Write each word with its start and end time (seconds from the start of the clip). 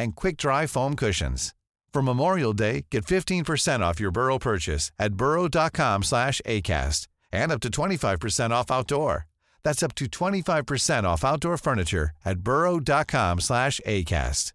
and 0.00 0.16
quick 0.16 0.36
dry 0.36 0.66
foam 0.66 0.96
cushions. 0.96 1.54
For 1.92 2.02
Memorial 2.02 2.52
Day, 2.52 2.86
get 2.90 3.04
15% 3.04 3.80
off 3.80 4.00
your 4.00 4.10
Burrow 4.10 4.38
purchase 4.38 4.92
at 4.98 5.14
burrow.com 5.14 6.02
slash 6.02 6.40
ACAST 6.46 7.08
and 7.32 7.52
up 7.52 7.60
to 7.60 7.70
25% 7.70 8.50
off 8.50 8.70
outdoor. 8.70 9.26
That's 9.62 9.82
up 9.82 9.94
to 9.96 10.06
25% 10.06 11.04
off 11.04 11.24
outdoor 11.24 11.58
furniture 11.58 12.10
at 12.24 12.40
burrow.com 12.40 13.40
slash 13.40 13.80
ACAST. 13.86 14.52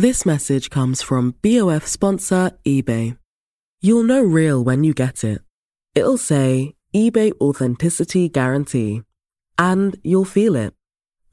This 0.00 0.24
message 0.24 0.70
comes 0.70 1.02
from 1.02 1.34
BOF 1.42 1.84
sponsor 1.84 2.52
eBay. 2.64 3.18
You'll 3.82 4.04
know 4.04 4.22
real 4.22 4.62
when 4.62 4.84
you 4.84 4.94
get 4.94 5.24
it. 5.24 5.40
It'll 5.96 6.16
say 6.16 6.76
eBay 6.94 7.32
Authenticity 7.40 8.28
Guarantee. 8.28 9.02
And 9.58 9.96
you'll 10.04 10.24
feel 10.24 10.54
it. 10.54 10.77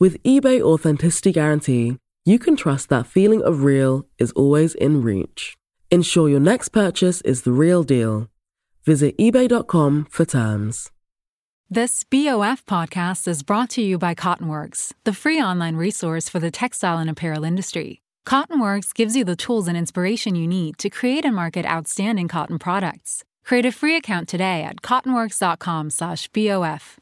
With 0.00 0.22
eBay 0.22 0.62
Authenticity 0.62 1.32
Guarantee, 1.32 1.98
you 2.24 2.38
can 2.38 2.54
trust 2.54 2.88
that 2.88 3.08
feeling 3.08 3.42
of 3.42 3.64
real 3.64 4.06
is 4.16 4.30
always 4.32 4.76
in 4.76 5.02
reach. 5.02 5.56
Ensure 5.90 6.28
your 6.28 6.38
next 6.38 6.68
purchase 6.68 7.20
is 7.22 7.42
the 7.42 7.50
real 7.50 7.82
deal. 7.82 8.28
Visit 8.84 9.18
eBay.com 9.18 10.06
for 10.08 10.24
terms. 10.24 10.92
This 11.68 12.04
BOF 12.04 12.64
podcast 12.64 13.26
is 13.26 13.42
brought 13.42 13.70
to 13.70 13.82
you 13.82 13.98
by 13.98 14.14
Cottonworks, 14.14 14.92
the 15.02 15.12
free 15.12 15.42
online 15.42 15.74
resource 15.74 16.28
for 16.28 16.38
the 16.38 16.52
textile 16.52 16.98
and 16.98 17.10
apparel 17.10 17.42
industry. 17.42 18.00
Cottonworks 18.24 18.94
gives 18.94 19.16
you 19.16 19.24
the 19.24 19.34
tools 19.34 19.66
and 19.66 19.76
inspiration 19.76 20.36
you 20.36 20.46
need 20.46 20.78
to 20.78 20.90
create 20.90 21.24
and 21.24 21.34
market 21.34 21.66
outstanding 21.66 22.28
cotton 22.28 22.60
products. 22.60 23.24
Create 23.44 23.66
a 23.66 23.72
free 23.72 23.96
account 23.96 24.28
today 24.28 24.62
at 24.62 24.80
cottonworks.com/bof. 24.80 26.98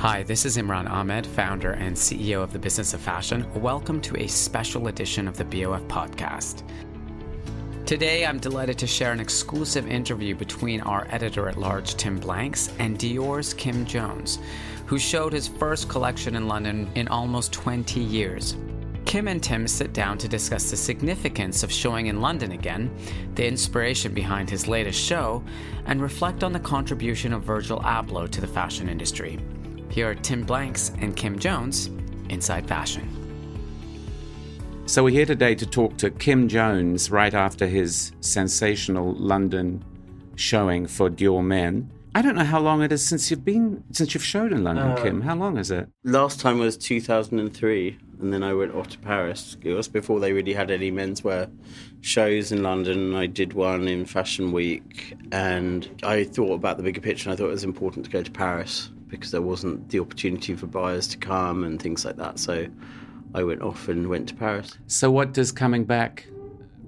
Hi, 0.00 0.22
this 0.22 0.46
is 0.46 0.56
Imran 0.56 0.88
Ahmed, 0.88 1.26
founder 1.26 1.72
and 1.72 1.94
CEO 1.94 2.42
of 2.42 2.54
the 2.54 2.58
Business 2.58 2.94
of 2.94 3.02
Fashion. 3.02 3.44
Welcome 3.60 4.00
to 4.00 4.16
a 4.16 4.26
special 4.28 4.88
edition 4.88 5.28
of 5.28 5.36
the 5.36 5.44
BOF 5.44 5.82
podcast. 5.88 6.62
Today, 7.84 8.24
I'm 8.24 8.38
delighted 8.38 8.78
to 8.78 8.86
share 8.86 9.12
an 9.12 9.20
exclusive 9.20 9.86
interview 9.86 10.34
between 10.34 10.80
our 10.80 11.06
editor 11.10 11.50
at 11.50 11.58
large, 11.58 11.96
Tim 11.96 12.18
Blanks, 12.18 12.70
and 12.78 12.98
Dior's 12.98 13.52
Kim 13.52 13.84
Jones, 13.84 14.38
who 14.86 14.98
showed 14.98 15.34
his 15.34 15.48
first 15.48 15.90
collection 15.90 16.34
in 16.34 16.48
London 16.48 16.90
in 16.94 17.06
almost 17.08 17.52
20 17.52 18.00
years. 18.00 18.56
Kim 19.04 19.28
and 19.28 19.42
Tim 19.42 19.68
sit 19.68 19.92
down 19.92 20.16
to 20.16 20.28
discuss 20.28 20.70
the 20.70 20.78
significance 20.78 21.62
of 21.62 21.70
showing 21.70 22.06
in 22.06 22.22
London 22.22 22.52
again, 22.52 22.90
the 23.34 23.46
inspiration 23.46 24.14
behind 24.14 24.48
his 24.48 24.66
latest 24.66 24.98
show, 24.98 25.44
and 25.84 26.00
reflect 26.00 26.42
on 26.42 26.54
the 26.54 26.60
contribution 26.60 27.34
of 27.34 27.42
Virgil 27.42 27.80
Abloh 27.80 28.30
to 28.30 28.40
the 28.40 28.46
fashion 28.46 28.88
industry. 28.88 29.38
Here 29.90 30.08
are 30.08 30.14
Tim 30.14 30.44
Blanks 30.44 30.92
and 31.00 31.16
Kim 31.16 31.38
Jones 31.38 31.90
inside 32.28 32.66
fashion. 32.68 33.08
So 34.86 35.04
we're 35.04 35.10
here 35.10 35.26
today 35.26 35.54
to 35.56 35.66
talk 35.66 35.96
to 35.98 36.10
Kim 36.10 36.48
Jones 36.48 37.10
right 37.10 37.34
after 37.34 37.66
his 37.66 38.12
sensational 38.20 39.12
London 39.14 39.84
showing 40.36 40.86
for 40.86 41.10
Dior 41.10 41.44
Men. 41.44 41.90
I 42.14 42.22
don't 42.22 42.34
know 42.34 42.44
how 42.44 42.58
long 42.60 42.82
it 42.82 42.90
is 42.90 43.06
since 43.06 43.30
you've 43.30 43.44
been 43.44 43.84
since 43.92 44.14
you've 44.14 44.24
showed 44.24 44.52
in 44.52 44.64
London, 44.64 44.88
Uh, 44.92 44.96
Kim. 45.02 45.20
How 45.20 45.36
long 45.36 45.58
is 45.58 45.70
it? 45.70 45.88
Last 46.02 46.40
time 46.40 46.58
was 46.58 46.76
2003, 46.76 47.96
and 48.20 48.32
then 48.32 48.42
I 48.42 48.52
went 48.52 48.74
off 48.74 48.88
to 48.88 48.98
Paris. 48.98 49.56
It 49.62 49.72
was 49.74 49.86
before 49.86 50.18
they 50.18 50.32
really 50.32 50.52
had 50.54 50.72
any 50.72 50.90
menswear 50.90 51.48
shows 52.00 52.50
in 52.50 52.64
London. 52.64 53.14
I 53.14 53.26
did 53.26 53.52
one 53.52 53.86
in 53.86 54.06
Fashion 54.06 54.50
Week, 54.50 55.14
and 55.30 55.88
I 56.02 56.24
thought 56.24 56.54
about 56.54 56.78
the 56.78 56.82
bigger 56.82 57.00
picture, 57.00 57.28
and 57.30 57.34
I 57.34 57.36
thought 57.36 57.48
it 57.48 57.52
was 57.52 57.64
important 57.64 58.04
to 58.06 58.10
go 58.10 58.22
to 58.24 58.30
Paris 58.30 58.90
because 59.10 59.30
there 59.30 59.42
wasn't 59.42 59.88
the 59.90 60.00
opportunity 60.00 60.54
for 60.54 60.66
buyers 60.66 61.06
to 61.08 61.18
come 61.18 61.64
and 61.64 61.80
things 61.80 62.04
like 62.04 62.16
that. 62.16 62.38
So 62.38 62.66
I 63.34 63.42
went 63.42 63.62
off 63.62 63.88
and 63.88 64.08
went 64.08 64.28
to 64.28 64.34
Paris. 64.34 64.78
So 64.86 65.10
what 65.10 65.32
does 65.32 65.52
coming 65.52 65.84
back 65.84 66.26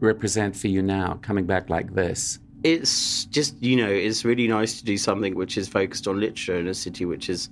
represent 0.01 0.57
for 0.57 0.69
you 0.69 0.83
now? 0.83 1.19
Coming 1.23 1.47
back 1.47 1.69
like 1.71 1.95
this? 1.95 2.39
It's 2.65 3.25
just, 3.27 3.61
you 3.63 3.77
know, 3.77 3.89
it's 3.89 4.25
really 4.25 4.47
nice 4.47 4.79
to 4.79 4.85
do 4.85 4.97
something 4.97 5.35
which 5.35 5.59
is 5.59 5.69
focused 5.69 6.07
on 6.07 6.21
literature 6.21 6.59
in 6.59 6.69
a 6.69 6.75
city 6.75 7.05
which 7.05 7.27
has 7.27 7.51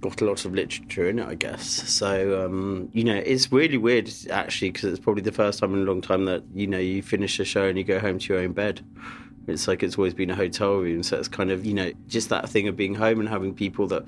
got 0.00 0.20
a 0.20 0.24
lot 0.24 0.44
of 0.44 0.54
literature 0.54 1.08
in 1.08 1.18
it, 1.18 1.26
I 1.26 1.34
guess. 1.34 1.66
So, 1.66 2.44
um, 2.44 2.88
you 2.92 3.04
know, 3.04 3.16
it's 3.16 3.50
really 3.50 3.78
weird 3.78 4.10
actually 4.30 4.70
because 4.70 4.90
it's 4.90 5.00
probably 5.00 5.22
the 5.22 5.32
first 5.32 5.58
time 5.58 5.74
in 5.74 5.80
a 5.80 5.84
long 5.84 6.00
time 6.00 6.24
that, 6.26 6.44
you 6.54 6.66
know, 6.66 6.78
you 6.78 7.02
finish 7.02 7.38
a 7.40 7.44
show 7.44 7.66
and 7.68 7.76
you 7.76 7.84
go 7.84 7.98
home 7.98 8.18
to 8.18 8.32
your 8.32 8.42
own 8.42 8.52
bed. 8.52 8.80
It's 9.48 9.66
like 9.66 9.82
it's 9.82 9.96
always 9.96 10.14
been 10.14 10.30
a 10.30 10.36
hotel 10.36 10.76
room. 10.76 11.02
So 11.02 11.18
it's 11.18 11.28
kind 11.28 11.50
of, 11.50 11.64
you 11.64 11.74
know, 11.74 11.92
just 12.06 12.28
that 12.28 12.48
thing 12.48 12.68
of 12.68 12.76
being 12.76 12.94
home 12.94 13.20
and 13.20 13.28
having 13.28 13.54
people 13.54 13.86
that 13.88 14.04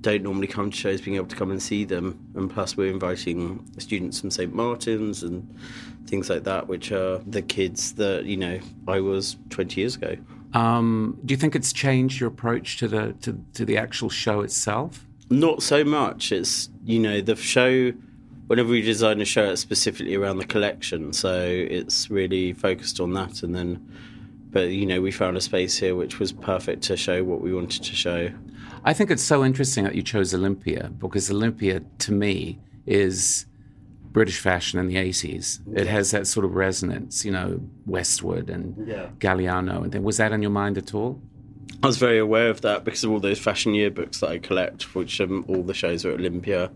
don't 0.00 0.22
normally 0.22 0.46
come 0.46 0.70
to 0.70 0.76
shows 0.76 1.00
being 1.00 1.16
able 1.16 1.26
to 1.26 1.36
come 1.36 1.50
and 1.50 1.62
see 1.62 1.84
them. 1.84 2.18
And 2.34 2.50
plus, 2.50 2.76
we're 2.76 2.90
inviting 2.90 3.68
students 3.78 4.20
from 4.20 4.30
St. 4.30 4.54
Martin's 4.54 5.22
and 5.22 5.48
things 6.06 6.30
like 6.30 6.44
that, 6.44 6.68
which 6.68 6.92
are 6.92 7.18
the 7.18 7.42
kids 7.42 7.94
that, 7.94 8.24
you 8.24 8.36
know, 8.36 8.60
I 8.86 9.00
was 9.00 9.36
20 9.50 9.80
years 9.80 9.96
ago. 9.96 10.16
Um, 10.54 11.18
do 11.24 11.34
you 11.34 11.38
think 11.38 11.54
it's 11.54 11.72
changed 11.72 12.20
your 12.20 12.28
approach 12.28 12.78
to 12.78 12.88
the 12.88 13.12
to, 13.20 13.38
to 13.54 13.64
the 13.64 13.76
actual 13.76 14.08
show 14.08 14.40
itself? 14.40 15.04
Not 15.30 15.62
so 15.62 15.84
much. 15.84 16.32
It's, 16.32 16.70
you 16.84 16.98
know, 16.98 17.20
the 17.20 17.36
show, 17.36 17.92
whenever 18.46 18.70
we 18.70 18.80
design 18.80 19.20
a 19.20 19.26
show, 19.26 19.44
it's 19.50 19.60
specifically 19.60 20.14
around 20.14 20.38
the 20.38 20.46
collection. 20.46 21.12
So 21.12 21.42
it's 21.42 22.10
really 22.10 22.54
focused 22.54 22.98
on 22.98 23.12
that. 23.12 23.42
And 23.42 23.54
then, 23.54 23.92
but, 24.50 24.68
you 24.70 24.86
know, 24.86 25.00
we 25.00 25.10
found 25.10 25.36
a 25.36 25.40
space 25.40 25.76
here 25.78 25.94
which 25.94 26.18
was 26.18 26.32
perfect 26.32 26.82
to 26.84 26.96
show 26.96 27.22
what 27.24 27.40
we 27.40 27.52
wanted 27.54 27.82
to 27.84 27.94
show. 27.94 28.30
I 28.84 28.92
think 28.94 29.10
it's 29.10 29.22
so 29.22 29.44
interesting 29.44 29.84
that 29.84 29.94
you 29.94 30.02
chose 30.02 30.32
Olympia 30.32 30.90
because 30.98 31.30
Olympia, 31.30 31.80
to 31.98 32.12
me, 32.12 32.58
is 32.86 33.44
British 34.12 34.38
fashion 34.40 34.78
in 34.80 34.88
the 34.88 34.96
80s. 34.96 35.60
It 35.76 35.86
has 35.86 36.10
that 36.12 36.26
sort 36.26 36.46
of 36.46 36.54
resonance, 36.54 37.24
you 37.24 37.30
know, 37.30 37.60
Westwood 37.86 38.48
and 38.48 38.86
Yeah. 38.88 39.10
Galliano. 39.18 39.82
And 39.84 39.92
then, 39.92 40.02
was 40.02 40.16
that 40.16 40.32
on 40.32 40.40
your 40.42 40.50
mind 40.50 40.78
at 40.78 40.94
all? 40.94 41.20
I 41.82 41.86
was 41.86 41.98
very 41.98 42.18
aware 42.18 42.48
of 42.48 42.62
that 42.62 42.84
because 42.84 43.04
of 43.04 43.10
all 43.10 43.20
those 43.20 43.38
fashion 43.38 43.72
yearbooks 43.74 44.20
that 44.20 44.30
I 44.30 44.38
collect, 44.38 44.94
which 44.94 45.20
um, 45.20 45.44
all 45.48 45.62
the 45.62 45.74
shows 45.74 46.04
are 46.04 46.12
at 46.12 46.18
Olympia. 46.20 46.70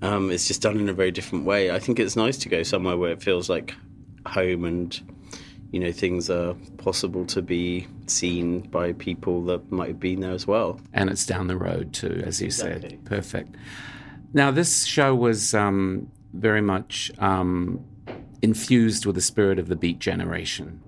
Um, 0.00 0.30
it's 0.30 0.46
just 0.46 0.62
done 0.62 0.78
in 0.78 0.88
a 0.88 0.92
very 0.92 1.10
different 1.10 1.44
way. 1.44 1.70
I 1.72 1.78
think 1.80 1.98
it's 1.98 2.14
nice 2.14 2.38
to 2.38 2.48
go 2.48 2.62
somewhere 2.62 2.96
where 2.96 3.10
it 3.10 3.22
feels 3.22 3.50
like 3.50 3.74
home 4.26 4.64
and 4.64 4.98
you 5.70 5.80
know 5.80 5.92
things 5.92 6.30
are 6.30 6.54
possible 6.78 7.24
to 7.26 7.42
be 7.42 7.86
seen 8.06 8.60
by 8.60 8.92
people 8.94 9.44
that 9.44 9.70
might 9.70 9.88
have 9.88 10.00
been 10.00 10.20
there 10.20 10.32
as 10.32 10.46
well. 10.46 10.80
And 10.92 11.10
it's 11.10 11.26
down 11.26 11.46
the 11.46 11.56
road, 11.56 11.92
too, 11.92 12.22
as 12.24 12.40
you 12.40 12.46
Exactly. 12.46 12.90
said. 12.90 13.04
Perfect. 13.04 13.54
Now, 14.32 14.50
this 14.50 14.84
show 14.84 15.14
was 15.14 15.54
um, 15.54 16.10
very 16.32 16.60
much 16.60 17.10
um, 17.18 17.84
infused 18.42 19.06
with 19.06 19.14
the 19.14 19.20
spirit 19.20 19.58
of 19.58 19.68
the 19.68 19.76
Beat 19.76 19.98
Generation. 19.98 20.80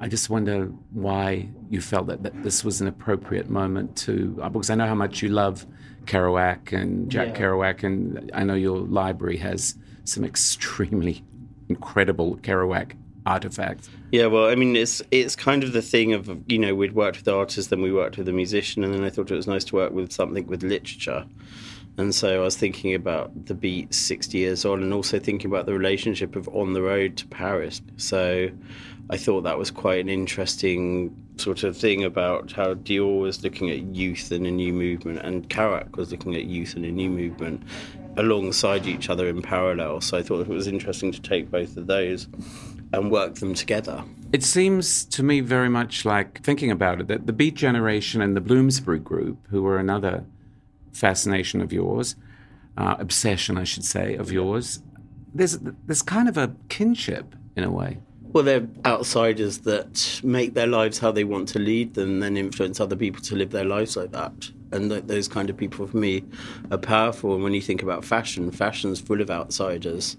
I 0.00 0.06
just 0.06 0.30
wonder 0.30 0.66
why 0.92 1.48
you 1.68 1.80
felt 1.80 2.06
that, 2.06 2.22
that 2.22 2.42
this 2.44 2.64
was 2.64 2.80
an 2.80 2.86
appropriate 2.86 3.50
moment 3.50 3.96
to, 3.98 4.38
uh, 4.40 4.48
because 4.48 4.70
I 4.70 4.76
know 4.76 4.86
how 4.86 4.94
much 4.94 5.22
you 5.22 5.28
love 5.28 5.66
Kerouac 6.04 6.72
and 6.72 7.10
Jack 7.10 7.28
yeah. 7.28 7.34
Kerouac, 7.46 7.82
and 7.82 8.30
I 8.32 8.44
know 8.44 8.54
your 8.54 8.78
library 8.78 9.38
has 9.38 9.74
some 10.04 10.24
extremely 10.24 11.24
incredible 11.68 12.36
Kerouac 12.36 12.92
artifacts. 13.28 13.90
Yeah, 14.10 14.26
well, 14.26 14.46
I 14.46 14.54
mean, 14.54 14.74
it's 14.74 15.02
it's 15.10 15.36
kind 15.36 15.62
of 15.62 15.72
the 15.72 15.82
thing 15.82 16.14
of 16.14 16.30
you 16.50 16.58
know 16.58 16.74
we'd 16.74 16.94
worked 16.94 17.18
with 17.18 17.28
artists, 17.28 17.70
then 17.70 17.82
we 17.82 17.92
worked 17.92 18.16
with 18.16 18.28
a 18.28 18.32
musician, 18.32 18.82
and 18.82 18.94
then 18.94 19.04
I 19.04 19.10
thought 19.10 19.30
it 19.30 19.36
was 19.36 19.46
nice 19.46 19.64
to 19.64 19.76
work 19.76 19.92
with 19.92 20.12
something 20.12 20.46
with 20.46 20.62
literature. 20.62 21.26
And 21.98 22.14
so 22.14 22.40
I 22.40 22.44
was 22.44 22.56
thinking 22.56 22.94
about 22.94 23.46
the 23.46 23.54
beat 23.54 23.92
60 23.92 24.38
years 24.38 24.64
on 24.64 24.84
and 24.84 24.94
also 24.94 25.18
thinking 25.18 25.50
about 25.50 25.66
the 25.66 25.72
relationship 25.72 26.36
of 26.36 26.48
On 26.50 26.72
the 26.72 26.80
Road 26.80 27.16
to 27.16 27.26
Paris. 27.26 27.82
So 27.96 28.50
I 29.10 29.16
thought 29.16 29.40
that 29.42 29.58
was 29.58 29.72
quite 29.72 30.00
an 30.00 30.08
interesting 30.08 31.16
sort 31.38 31.64
of 31.64 31.76
thing 31.76 32.04
about 32.04 32.52
how 32.52 32.74
Dior 32.74 33.20
was 33.20 33.42
looking 33.42 33.68
at 33.70 33.80
youth 33.96 34.30
and 34.30 34.46
a 34.46 34.50
new 34.50 34.72
movement 34.72 35.18
and 35.24 35.48
Kerouac 35.50 35.96
was 35.96 36.12
looking 36.12 36.36
at 36.36 36.44
youth 36.44 36.76
and 36.76 36.84
a 36.84 36.92
new 36.92 37.10
movement 37.10 37.64
alongside 38.16 38.86
each 38.86 39.10
other 39.10 39.26
in 39.28 39.42
parallel. 39.42 40.00
So 40.00 40.18
I 40.18 40.22
thought 40.22 40.40
it 40.42 40.48
was 40.48 40.68
interesting 40.68 41.10
to 41.10 41.20
take 41.20 41.50
both 41.50 41.76
of 41.76 41.88
those 41.88 42.28
and 42.92 43.10
work 43.10 43.36
them 43.36 43.54
together. 43.54 44.04
It 44.32 44.42
seems 44.42 45.04
to 45.06 45.22
me 45.22 45.40
very 45.40 45.68
much 45.68 46.04
like 46.04 46.42
thinking 46.42 46.70
about 46.70 47.00
it 47.00 47.08
that 47.08 47.26
the 47.26 47.32
Beat 47.32 47.54
Generation 47.54 48.20
and 48.20 48.36
the 48.36 48.40
Bloomsbury 48.40 48.98
Group, 48.98 49.38
who 49.48 49.62
were 49.62 49.78
another 49.78 50.24
fascination 50.92 51.60
of 51.60 51.72
yours, 51.72 52.16
uh, 52.76 52.96
obsession, 52.98 53.56
I 53.56 53.64
should 53.64 53.84
say, 53.84 54.14
of 54.14 54.30
yours, 54.30 54.82
there's 55.34 55.58
there's 55.86 56.02
kind 56.02 56.28
of 56.28 56.36
a 56.36 56.54
kinship 56.68 57.34
in 57.56 57.64
a 57.64 57.70
way. 57.70 57.98
Well, 58.32 58.44
they're 58.44 58.68
outsiders 58.84 59.58
that 59.60 60.20
make 60.22 60.52
their 60.52 60.66
lives 60.66 60.98
how 60.98 61.12
they 61.12 61.24
want 61.24 61.48
to 61.50 61.58
lead 61.58 61.94
them, 61.94 62.14
and 62.14 62.22
then 62.22 62.36
influence 62.36 62.78
other 62.78 62.96
people 62.96 63.22
to 63.22 63.36
live 63.36 63.50
their 63.50 63.64
lives 63.64 63.96
like 63.96 64.12
that. 64.12 64.50
And 64.70 64.90
th- 64.90 65.04
those 65.04 65.28
kind 65.28 65.48
of 65.48 65.56
people, 65.56 65.86
for 65.86 65.96
me, 65.96 66.24
are 66.70 66.78
powerful. 66.78 67.34
And 67.34 67.42
when 67.42 67.54
you 67.54 67.62
think 67.62 67.82
about 67.82 68.04
fashion, 68.04 68.50
fashion's 68.50 69.00
full 69.00 69.22
of 69.22 69.30
outsiders, 69.30 70.18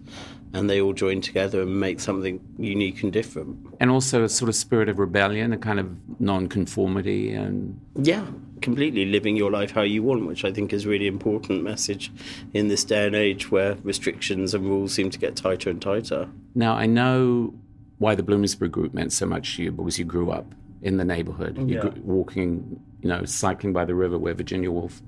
and 0.53 0.69
they 0.69 0.81
all 0.81 0.93
join 0.93 1.21
together 1.21 1.61
and 1.61 1.79
make 1.79 1.99
something 1.99 2.39
unique 2.57 3.03
and 3.03 3.13
different. 3.13 3.57
And 3.79 3.91
also 3.91 4.23
a 4.23 4.29
sort 4.29 4.49
of 4.49 4.55
spirit 4.55 4.89
of 4.89 4.97
rebellion, 4.97 5.53
a 5.53 5.57
kind 5.57 5.79
of 5.79 5.89
non-conformity, 6.19 7.33
and 7.33 7.79
yeah, 7.95 8.25
completely 8.61 9.05
living 9.05 9.35
your 9.35 9.51
life 9.51 9.71
how 9.71 9.83
you 9.83 10.01
want, 10.03 10.25
which 10.25 10.43
I 10.43 10.51
think 10.51 10.73
is 10.73 10.85
a 10.85 10.89
really 10.89 11.07
important 11.07 11.63
message 11.63 12.11
in 12.53 12.67
this 12.67 12.83
day 12.83 13.05
and 13.05 13.15
age 13.15 13.51
where 13.51 13.75
restrictions 13.83 14.53
and 14.53 14.65
rules 14.65 14.93
seem 14.93 15.09
to 15.11 15.19
get 15.19 15.35
tighter 15.35 15.69
and 15.69 15.81
tighter. 15.81 16.29
Now 16.55 16.73
I 16.73 16.85
know 16.87 17.53
why 17.99 18.15
the 18.15 18.23
Bloomsbury 18.23 18.69
Group 18.69 18.93
meant 18.93 19.13
so 19.13 19.25
much 19.25 19.57
to 19.57 19.63
you 19.63 19.71
because 19.71 19.99
you 19.99 20.05
grew 20.05 20.31
up 20.31 20.55
in 20.81 20.97
the 20.97 21.05
neighborhood, 21.05 21.57
you 21.69 21.79
grew, 21.79 21.93
walking, 22.03 22.81
you 23.01 23.09
know, 23.09 23.25
cycling 23.25 23.73
by 23.73 23.85
the 23.85 23.93
river 23.93 24.17
where 24.17 24.33
Virginia 24.33 24.71
Woolf 24.71 25.01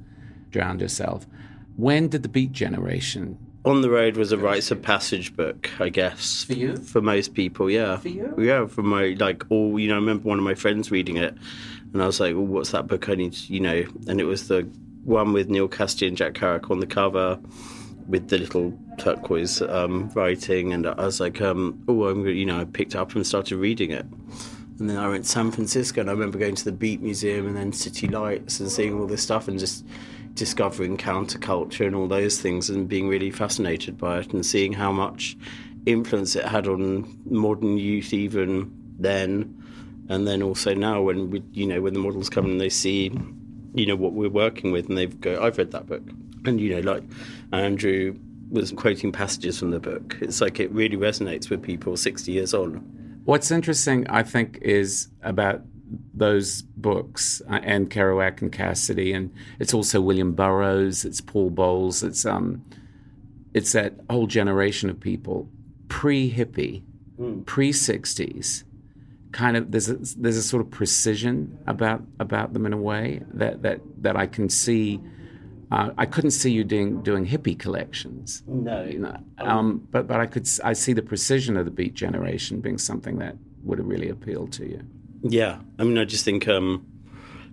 drowned 0.49 0.81
herself. 0.81 1.25
When 1.77 2.09
did 2.09 2.23
the 2.23 2.29
Beat 2.29 2.51
Generation 2.51 3.39
on 3.63 3.81
the 3.81 3.89
Road 3.89 4.17
was 4.17 4.31
a 4.31 4.37
rites 4.37 4.71
of 4.71 4.81
passage 4.81 5.35
book, 5.35 5.69
I 5.79 5.89
guess. 5.89 6.43
For 6.45 6.53
you? 6.53 6.77
For 6.77 7.01
most 7.01 7.33
people, 7.33 7.69
yeah. 7.69 7.97
For 7.97 8.09
you? 8.09 8.33
Yeah, 8.37 8.65
for 8.67 8.81
my, 8.81 9.15
like, 9.19 9.43
all, 9.49 9.79
you 9.79 9.87
know, 9.87 9.95
I 9.95 9.99
remember 9.99 10.27
one 10.27 10.39
of 10.39 10.43
my 10.43 10.55
friends 10.55 10.91
reading 10.91 11.17
it, 11.17 11.35
and 11.93 12.01
I 12.01 12.05
was 12.05 12.19
like, 12.19 12.33
well, 12.33 12.45
what's 12.45 12.71
that 12.71 12.87
book 12.87 13.09
I 13.09 13.15
need 13.15 13.33
to, 13.33 13.53
you 13.53 13.59
know, 13.59 13.83
and 14.07 14.19
it 14.19 14.25
was 14.25 14.47
the 14.47 14.63
one 15.03 15.33
with 15.33 15.49
Neal 15.49 15.67
Cassady 15.67 16.07
and 16.07 16.17
Jack 16.17 16.33
Kerouac 16.33 16.69
on 16.71 16.79
the 16.79 16.87
cover 16.87 17.39
with 18.07 18.29
the 18.29 18.37
little 18.37 18.77
turquoise 18.97 19.61
um, 19.61 20.09
writing, 20.15 20.73
and 20.73 20.87
I 20.87 21.05
was 21.05 21.19
like, 21.19 21.41
um, 21.41 21.83
oh, 21.87 22.07
I'm 22.07 22.27
you 22.27 22.45
know, 22.45 22.59
I 22.59 22.65
picked 22.65 22.95
up 22.95 23.15
and 23.15 23.25
started 23.25 23.57
reading 23.57 23.91
it. 23.91 24.05
And 24.81 24.89
then 24.89 24.97
I 24.97 25.07
went 25.09 25.25
to 25.25 25.29
San 25.29 25.51
Francisco, 25.51 26.01
and 26.01 26.09
I 26.09 26.13
remember 26.13 26.39
going 26.39 26.55
to 26.55 26.65
the 26.65 26.71
Beat 26.71 27.03
Museum 27.03 27.45
and 27.45 27.55
then 27.55 27.71
City 27.71 28.07
Lights 28.07 28.59
and 28.59 28.71
seeing 28.71 28.99
all 28.99 29.05
this 29.05 29.21
stuff 29.21 29.47
and 29.47 29.59
just 29.59 29.85
discovering 30.33 30.97
counterculture 30.97 31.85
and 31.85 31.95
all 31.95 32.07
those 32.07 32.41
things 32.41 32.67
and 32.67 32.89
being 32.89 33.07
really 33.07 33.29
fascinated 33.29 33.95
by 33.95 34.21
it 34.21 34.33
and 34.33 34.43
seeing 34.43 34.73
how 34.73 34.91
much 34.91 35.37
influence 35.85 36.35
it 36.35 36.45
had 36.45 36.67
on 36.67 37.15
modern 37.25 37.77
youth 37.77 38.11
even 38.11 38.73
then. 38.97 39.55
And 40.09 40.27
then 40.27 40.41
also 40.41 40.73
now 40.73 41.03
when 41.03 41.29
we 41.29 41.43
you 41.53 41.67
know 41.67 41.81
when 41.81 41.93
the 41.93 41.99
models 41.99 42.27
come 42.27 42.45
and 42.45 42.59
they 42.59 42.69
see 42.69 43.11
you 43.75 43.85
know 43.85 43.95
what 43.95 44.13
we're 44.13 44.29
working 44.29 44.71
with 44.71 44.89
and 44.89 44.97
they 44.97 45.05
go 45.05 45.39
I've 45.43 45.59
read 45.59 45.73
that 45.73 45.85
book. 45.85 46.01
And 46.43 46.59
you 46.59 46.73
know 46.73 46.91
like 46.91 47.03
Andrew 47.53 48.17
was 48.49 48.71
quoting 48.71 49.11
passages 49.11 49.59
from 49.59 49.69
the 49.69 49.79
book. 49.79 50.17
It's 50.21 50.41
like 50.41 50.59
it 50.59 50.71
really 50.71 50.97
resonates 50.97 51.51
with 51.51 51.61
people 51.61 51.95
60 51.95 52.31
years 52.31 52.55
on 52.55 52.97
what's 53.25 53.51
interesting 53.51 54.07
I 54.09 54.23
think 54.23 54.59
is 54.61 55.07
about 55.21 55.61
those 56.13 56.61
books 56.61 57.41
uh, 57.49 57.59
and 57.63 57.89
Kerouac 57.89 58.41
and 58.41 58.51
Cassady, 58.51 59.15
and 59.15 59.33
it's 59.59 59.73
also 59.73 59.99
William 59.99 60.33
Burroughs, 60.33 61.05
it's 61.05 61.21
Paul 61.21 61.49
Bowles, 61.49 62.03
it's 62.03 62.25
um, 62.25 62.63
it's 63.53 63.73
that 63.73 63.93
whole 64.09 64.27
generation 64.27 64.89
of 64.89 64.99
people 64.99 65.49
pre 65.89 66.31
hippie, 66.31 66.83
mm. 67.19 67.45
pre 67.45 67.71
sixties. 67.71 68.63
Kind 69.31 69.55
of 69.55 69.71
there's 69.71 69.89
a, 69.89 69.95
there's 70.17 70.37
a 70.37 70.43
sort 70.43 70.61
of 70.61 70.71
precision 70.71 71.57
about 71.65 72.01
about 72.19 72.53
them 72.53 72.65
in 72.65 72.73
a 72.73 72.77
way 72.77 73.21
that 73.33 73.61
that 73.61 73.81
that 73.97 74.15
I 74.15 74.27
can 74.27 74.49
see. 74.49 74.99
Uh, 75.71 75.91
I 75.97 76.05
couldn't 76.05 76.31
see 76.31 76.51
you 76.51 76.63
doing 76.63 77.01
doing 77.01 77.25
hippie 77.25 77.57
collections. 77.57 78.43
No, 78.45 78.83
you 78.83 78.99
know, 78.99 79.17
um, 79.37 79.87
but 79.91 80.07
but 80.07 80.19
I 80.19 80.25
could 80.25 80.47
I 80.63 80.73
see 80.73 80.93
the 80.93 81.01
precision 81.01 81.55
of 81.55 81.65
the 81.65 81.71
Beat 81.71 81.93
generation 81.93 82.59
being 82.59 82.77
something 82.77 83.19
that 83.19 83.35
would 83.63 83.77
have 83.77 83.87
really 83.87 84.09
appealed 84.09 84.51
to 84.53 84.67
you. 84.67 84.81
Yeah, 85.23 85.59
I 85.77 85.83
mean, 85.83 85.97
I 85.97 86.05
just 86.05 86.25
think, 86.25 86.47
um, 86.47 86.85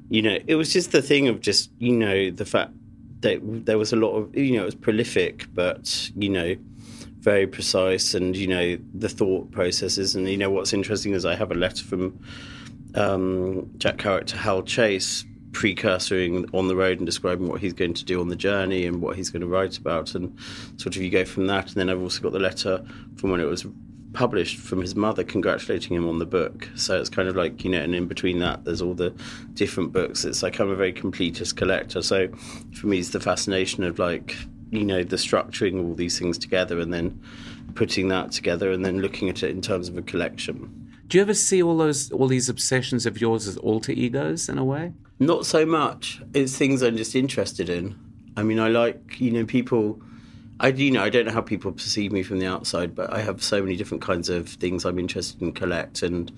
you 0.09 0.23
know, 0.23 0.38
it 0.47 0.55
was 0.55 0.73
just 0.73 0.93
the 0.93 1.03
thing 1.03 1.29
of 1.29 1.41
just, 1.41 1.70
you 1.79 1.93
know, 1.93 2.31
the 2.31 2.47
fact 2.47 2.73
that 3.20 3.41
there 3.67 3.76
was 3.76 3.93
a 3.93 3.97
lot 3.97 4.17
of, 4.17 4.35
you 4.37 4.56
know, 4.56 4.62
it 4.62 4.67
was 4.67 4.75
prolific, 4.75 5.47
but, 5.53 6.11
you 6.17 6.31
know, 6.31 6.56
very 7.19 7.47
precise 7.47 8.14
and, 8.14 8.37
you 8.37 8.47
know, 8.47 8.79
the 8.94 9.09
thought 9.09 9.50
processes. 9.50 10.14
And, 10.14 10.26
you 10.29 10.38
know, 10.38 10.50
what's 10.50 10.73
interesting 10.73 11.12
is 11.12 11.26
I 11.26 11.35
have 11.35 11.50
a 11.50 11.55
letter 11.55 11.85
from 11.85 12.19
um, 12.94 13.71
Jack 13.76 13.99
Kerouac 13.99 14.26
to 14.26 14.38
Hal 14.38 14.62
Chase 14.62 15.25
precursoring 15.59 16.49
on 16.55 16.69
the 16.69 16.77
road 16.77 16.99
and 16.99 17.07
describing 17.07 17.49
what 17.49 17.61
he's 17.61 17.73
going 17.73 17.93
to 17.93 18.05
do 18.05 18.21
on 18.21 18.29
the 18.29 18.37
journey 18.37 18.87
and 18.87 19.03
what 19.03 19.17
he's 19.17 19.29
going 19.29 19.41
to 19.41 19.49
write 19.49 19.77
about 19.77 20.15
and 20.15 20.33
sort 20.77 20.95
of 20.95 21.03
you 21.03 21.11
go 21.11 21.25
from 21.25 21.49
that 21.49 21.67
and 21.67 21.75
then 21.75 21.91
I've 21.91 22.01
also 22.01 22.23
got 22.23 22.31
the 22.31 22.39
letter 22.39 22.85
from 23.17 23.33
when 23.33 23.41
it 23.41 23.45
was 23.45 23.67
published 24.13 24.57
from 24.59 24.81
his 24.81 24.95
mother 24.95 25.25
congratulating 25.25 25.97
him 25.97 26.09
on 26.09 26.21
the 26.21 26.27
book. 26.27 26.69
So 26.77 26.99
it's 26.99 27.11
kind 27.11 27.29
of 27.29 27.35
like, 27.35 27.65
you 27.65 27.71
know, 27.71 27.81
and 27.81 27.93
in 27.95 28.07
between 28.07 28.38
that, 28.38 28.65
there's 28.65 28.81
all 28.81 28.95
the 28.95 29.12
different 29.55 29.93
books. 29.93 30.25
It's 30.25 30.45
like 30.45 30.61
I'm 30.61 30.71
a 30.71 30.77
very 30.77 30.93
completist 30.93 31.57
collector. 31.57 32.03
So 32.03 32.29
for 32.75 32.87
me, 32.87 33.00
it's 33.00 33.11
the 33.11 33.21
fascination 33.21 33.83
of 33.83 33.99
like, 33.99 34.37
you 34.71 34.85
know, 34.85 35.03
the 35.03 35.17
structuring 35.17 35.85
all 35.85 35.95
these 35.95 36.19
things 36.19 36.38
together 36.38 36.79
and 36.79 36.95
then 36.95 37.21
putting 37.75 38.09
that 38.09 38.31
together 38.31 38.71
and 38.71 38.85
then 38.85 39.00
looking 39.00 39.29
at 39.29 39.43
it 39.43 39.50
in 39.50 39.61
terms 39.61 39.88
of 39.88 39.99
a 39.99 40.03
collection. 40.03 40.77
Do 41.09 41.17
you 41.17 41.23
ever 41.23 41.35
see 41.35 41.62
all 41.62 41.77
those 41.77 42.12
all 42.12 42.29
these 42.29 42.49
obsessions 42.49 43.07
of 43.07 43.21
yours 43.21 43.49
as 43.49 43.57
alter 43.57 43.93
egos 43.93 44.49
in 44.49 44.59
a 44.59 44.65
way? 44.65 44.93
Not 45.19 45.47
so 45.47 45.65
much. 45.65 46.21
It's 46.35 46.57
things 46.57 46.83
I'm 46.83 46.97
just 46.97 47.15
interested 47.15 47.69
in. 47.69 47.99
I 48.37 48.43
mean, 48.43 48.61
I 48.61 48.69
like, 48.69 49.19
you 49.19 49.31
know, 49.31 49.47
people 49.47 50.00
I 50.61 50.69
you 50.69 50.91
know 50.91 51.03
I 51.03 51.09
don't 51.09 51.27
know 51.27 51.33
how 51.33 51.41
people 51.41 51.73
perceive 51.73 52.12
me 52.12 52.23
from 52.23 52.41
the 52.41 52.47
outside, 52.47 52.95
but 52.95 53.12
I 53.12 53.21
have 53.23 53.43
so 53.43 53.62
many 53.62 53.77
different 53.77 54.03
kinds 54.03 54.29
of 54.29 54.49
things 54.49 54.85
I'm 54.85 54.99
interested 54.99 55.41
in 55.41 55.53
collect 55.53 56.03
and 56.03 56.31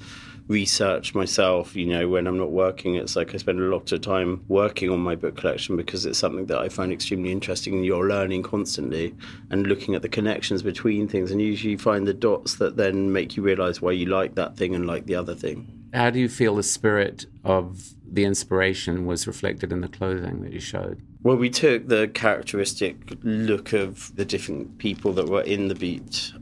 research 0.50 1.14
myself. 1.14 1.76
You 1.76 1.86
know, 1.86 2.08
when 2.08 2.26
I'm 2.26 2.36
not 2.36 2.50
working, 2.50 2.96
it's 2.96 3.14
like 3.14 3.32
I 3.34 3.38
spend 3.38 3.60
a 3.60 3.62
lot 3.62 3.92
of 3.92 4.00
time 4.00 4.44
working 4.48 4.90
on 4.90 4.98
my 4.98 5.14
book 5.14 5.36
collection 5.36 5.76
because 5.76 6.04
it's 6.04 6.18
something 6.18 6.46
that 6.46 6.58
I 6.58 6.68
find 6.68 6.92
extremely 6.92 7.30
interesting, 7.30 7.74
and 7.74 7.86
you're 7.86 8.08
learning 8.08 8.42
constantly 8.42 9.14
and 9.50 9.68
looking 9.68 9.94
at 9.94 10.02
the 10.02 10.08
connections 10.08 10.62
between 10.62 11.06
things, 11.06 11.30
and 11.30 11.40
usually 11.40 11.76
find 11.76 12.06
the 12.06 12.12
dots 12.12 12.56
that 12.56 12.76
then 12.76 13.12
make 13.12 13.36
you 13.36 13.44
realise 13.44 13.80
why 13.80 13.92
you 13.92 14.06
like 14.06 14.34
that 14.34 14.56
thing 14.56 14.74
and 14.74 14.86
like 14.86 15.06
the 15.06 15.14
other 15.14 15.36
thing. 15.36 15.88
How 15.94 16.10
do 16.10 16.18
you 16.18 16.28
feel 16.28 16.56
the 16.56 16.62
spirit 16.64 17.26
of 17.44 17.94
the 18.04 18.24
inspiration 18.24 19.06
was 19.06 19.26
reflected 19.28 19.72
in 19.72 19.80
the 19.80 19.88
clothing 19.88 20.42
that 20.42 20.52
you 20.52 20.60
showed? 20.60 21.00
Well, 21.22 21.36
we 21.36 21.50
took 21.50 21.86
the 21.86 22.08
characteristic 22.08 22.96
look 23.22 23.72
of 23.72 24.14
the 24.16 24.24
different 24.24 24.78
people 24.78 25.12
that 25.12 25.28
were 25.28 25.42
in 25.42 25.68
the 25.68 25.74
beat 25.76 26.32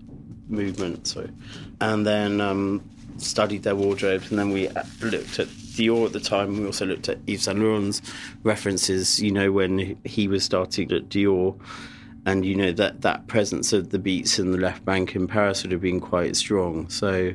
movement, 0.49 1.07
so, 1.07 1.29
and 1.81 2.07
then 2.07 2.41
um, 2.41 2.83
studied 3.19 3.63
their 3.63 3.77
wardrobes, 3.77 4.31
and 4.31 4.39
then 4.39 4.51
we 4.51 4.69
uh, 4.69 4.83
looked 5.03 5.39
at 5.39 5.49
Dior 5.49 6.07
at 6.07 6.13
the 6.13 6.21
time. 6.21 6.59
We 6.59 6.67
also 6.67 6.87
looked 6.87 7.09
at 7.09 7.19
Yves 7.27 7.45
Saint 7.45 7.59
Laurent's 7.59 8.03
references. 8.43 9.21
You 9.21 9.33
know, 9.33 9.53
when 9.53 9.99
he 10.05 10.29
was 10.29 10.45
starting 10.45 10.91
at 10.93 11.09
Dior, 11.09 11.59
and 12.27 12.45
you 12.45 12.55
know 12.55 12.73
that 12.73 13.03
that 13.03 13.27
presence 13.27 13.73
of 13.73 13.91
the 13.91 13.99
beats 13.99 14.39
in 14.39 14.53
the 14.53 14.59
left 14.59 14.85
bank 14.85 15.15
in 15.15 15.27
Paris 15.27 15.63
would 15.63 15.73
have 15.73 15.81
been 15.81 16.01
quite 16.01 16.37
strong. 16.37 16.89
So 16.89 17.35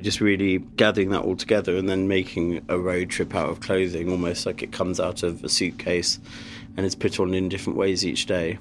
just 0.00 0.20
really 0.20 0.58
gathering 0.58 1.10
that 1.10 1.22
all 1.22 1.36
together 1.36 1.76
and 1.76 1.88
then 1.88 2.08
making 2.08 2.64
a 2.68 2.78
road 2.78 3.10
trip 3.10 3.34
out 3.34 3.50
of 3.50 3.60
clothing, 3.60 4.10
almost 4.10 4.46
like 4.46 4.62
it 4.62 4.72
comes 4.72 4.98
out 4.98 5.22
of 5.22 5.44
a 5.44 5.48
suitcase 5.48 6.18
and 6.76 6.86
is 6.86 6.94
put 6.94 7.20
on 7.20 7.34
in 7.34 7.48
different 7.48 7.78
ways 7.78 8.06
each 8.06 8.26
day. 8.26 8.58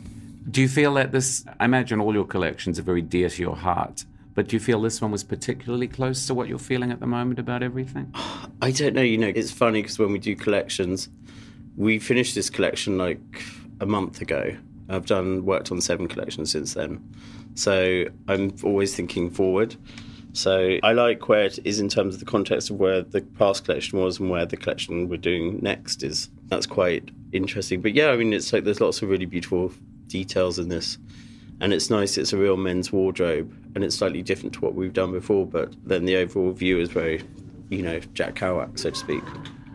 Do 0.49 0.61
you 0.61 0.67
feel 0.67 0.93
that 0.95 1.11
this? 1.11 1.45
I 1.59 1.65
imagine 1.65 2.01
all 2.01 2.13
your 2.13 2.25
collections 2.25 2.79
are 2.79 2.83
very 2.83 3.01
dear 3.01 3.29
to 3.29 3.41
your 3.41 3.55
heart, 3.55 4.03
But 4.39 4.47
do 4.47 4.55
you 4.55 4.61
feel 4.61 4.79
this 4.79 5.01
one 5.01 5.11
was 5.11 5.25
particularly 5.25 5.89
close 5.89 6.25
to 6.27 6.33
what 6.33 6.47
you're 6.47 6.57
feeling 6.57 6.93
at 6.93 7.01
the 7.01 7.05
moment 7.05 7.39
about 7.39 7.61
everything? 7.61 8.15
I 8.61 8.71
don't 8.71 8.93
know. 8.93 9.01
You 9.01 9.17
know, 9.17 9.33
it's 9.35 9.51
funny 9.51 9.81
because 9.81 9.99
when 9.99 10.13
we 10.13 10.17
do 10.17 10.33
collections, 10.33 11.09
we 11.75 11.99
finished 11.99 12.35
this 12.35 12.49
collection 12.49 12.97
like 12.97 13.43
a 13.81 13.85
month 13.85 14.21
ago. 14.21 14.55
I've 14.87 15.05
done 15.05 15.43
worked 15.43 15.73
on 15.73 15.81
seven 15.81 16.07
collections 16.07 16.53
since 16.53 16.73
then, 16.73 17.03
so 17.55 18.05
I'm 18.29 18.55
always 18.63 18.95
thinking 18.95 19.29
forward. 19.29 19.75
So 20.31 20.77
I 20.83 20.93
like 20.93 21.27
where 21.27 21.43
it 21.43 21.59
is 21.65 21.81
in 21.81 21.89
terms 21.89 22.13
of 22.13 22.21
the 22.21 22.25
context 22.25 22.69
of 22.69 22.77
where 22.77 23.01
the 23.01 23.19
past 23.19 23.65
collection 23.65 23.99
was 23.99 24.21
and 24.21 24.29
where 24.29 24.45
the 24.45 24.55
collection 24.55 25.09
we're 25.09 25.17
doing 25.17 25.59
next 25.61 26.01
is. 26.01 26.29
That's 26.47 26.65
quite 26.65 27.11
interesting. 27.33 27.81
But 27.81 27.93
yeah, 27.93 28.11
I 28.11 28.15
mean, 28.15 28.31
it's 28.31 28.53
like 28.53 28.63
there's 28.63 28.79
lots 28.79 29.01
of 29.01 29.09
really 29.09 29.25
beautiful 29.25 29.73
details 30.07 30.59
in 30.59 30.69
this 30.69 30.97
and 31.61 31.73
it's 31.73 31.89
nice. 31.89 32.17
It's 32.17 32.33
a 32.33 32.37
real 32.37 32.57
men's 32.57 32.91
wardrobe, 32.91 33.53
and 33.75 33.83
it's 33.83 33.95
slightly 33.95 34.21
different 34.21 34.53
to 34.53 34.61
what 34.61 34.75
we've 34.75 34.93
done 34.93 35.11
before. 35.11 35.45
But 35.45 35.73
then 35.85 36.05
the 36.05 36.15
overall 36.17 36.51
view 36.51 36.79
is 36.79 36.89
very, 36.89 37.23
you 37.69 37.81
know, 37.81 37.99
Jack 38.13 38.35
Kerouac, 38.35 38.79
so 38.79 38.91
to 38.91 38.95
speak. 38.95 39.23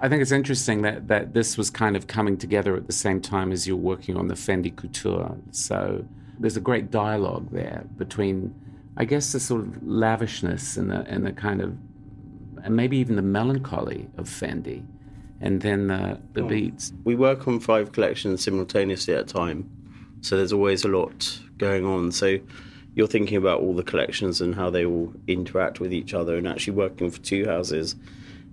I 0.01 0.09
think 0.09 0.23
it's 0.23 0.33
interesting 0.33 0.83
that 0.83 1.09
that 1.09 1.35
this 1.35 1.57
was 1.57 1.71
kind 1.71 1.97
of 1.97 2.07
coming 2.07 2.37
together 2.37 2.77
at 2.77 2.87
the 2.87 2.93
same 2.93 3.21
time 3.21 3.53
as 3.53 3.67
you're 3.67 3.77
working 3.77 4.17
on 4.17 4.29
the 4.29 4.35
Fendi 4.35 4.75
Couture. 4.75 5.37
So 5.51 6.05
there's 6.39 6.57
a 6.57 6.61
great 6.61 6.91
dialogue 6.91 7.51
there 7.53 7.85
between, 7.97 8.55
I 8.97 9.05
guess, 9.05 9.33
the 9.33 9.41
sort 9.41 9.63
of 9.63 9.83
lavishness 9.83 10.77
and 10.77 10.91
the 10.91 11.01
and 11.07 11.27
the 11.27 11.33
kind 11.33 11.61
of, 11.61 11.77
and 12.63 12.77
maybe 12.77 12.97
even 12.99 13.17
the 13.17 13.23
melancholy 13.23 14.09
of 14.17 14.27
Fendi, 14.27 14.85
and 15.41 15.61
then 15.61 15.87
the 15.89 16.21
the 16.33 16.43
hmm. 16.43 16.49
beats. 16.49 16.93
We 17.05 17.15
work 17.15 17.47
on 17.47 17.61
five 17.61 17.93
collections 17.93 18.43
simultaneously 18.45 19.15
at 19.15 19.21
a 19.21 19.25
time, 19.25 19.71
so 20.25 20.39
there's 20.39 20.55
always 20.55 20.85
a 20.85 20.89
lot 20.89 21.39
going 21.59 21.85
on. 21.85 22.11
So 22.11 22.39
you're 22.95 23.07
thinking 23.07 23.37
about 23.37 23.61
all 23.61 23.75
the 23.75 23.83
collections 23.83 24.41
and 24.41 24.55
how 24.55 24.71
they 24.71 24.87
all 24.87 25.13
interact 25.27 25.81
with 25.81 25.93
each 25.93 26.15
other, 26.15 26.39
and 26.39 26.49
actually 26.49 26.73
working 26.73 27.11
for 27.11 27.21
two 27.21 27.45
houses 27.45 27.95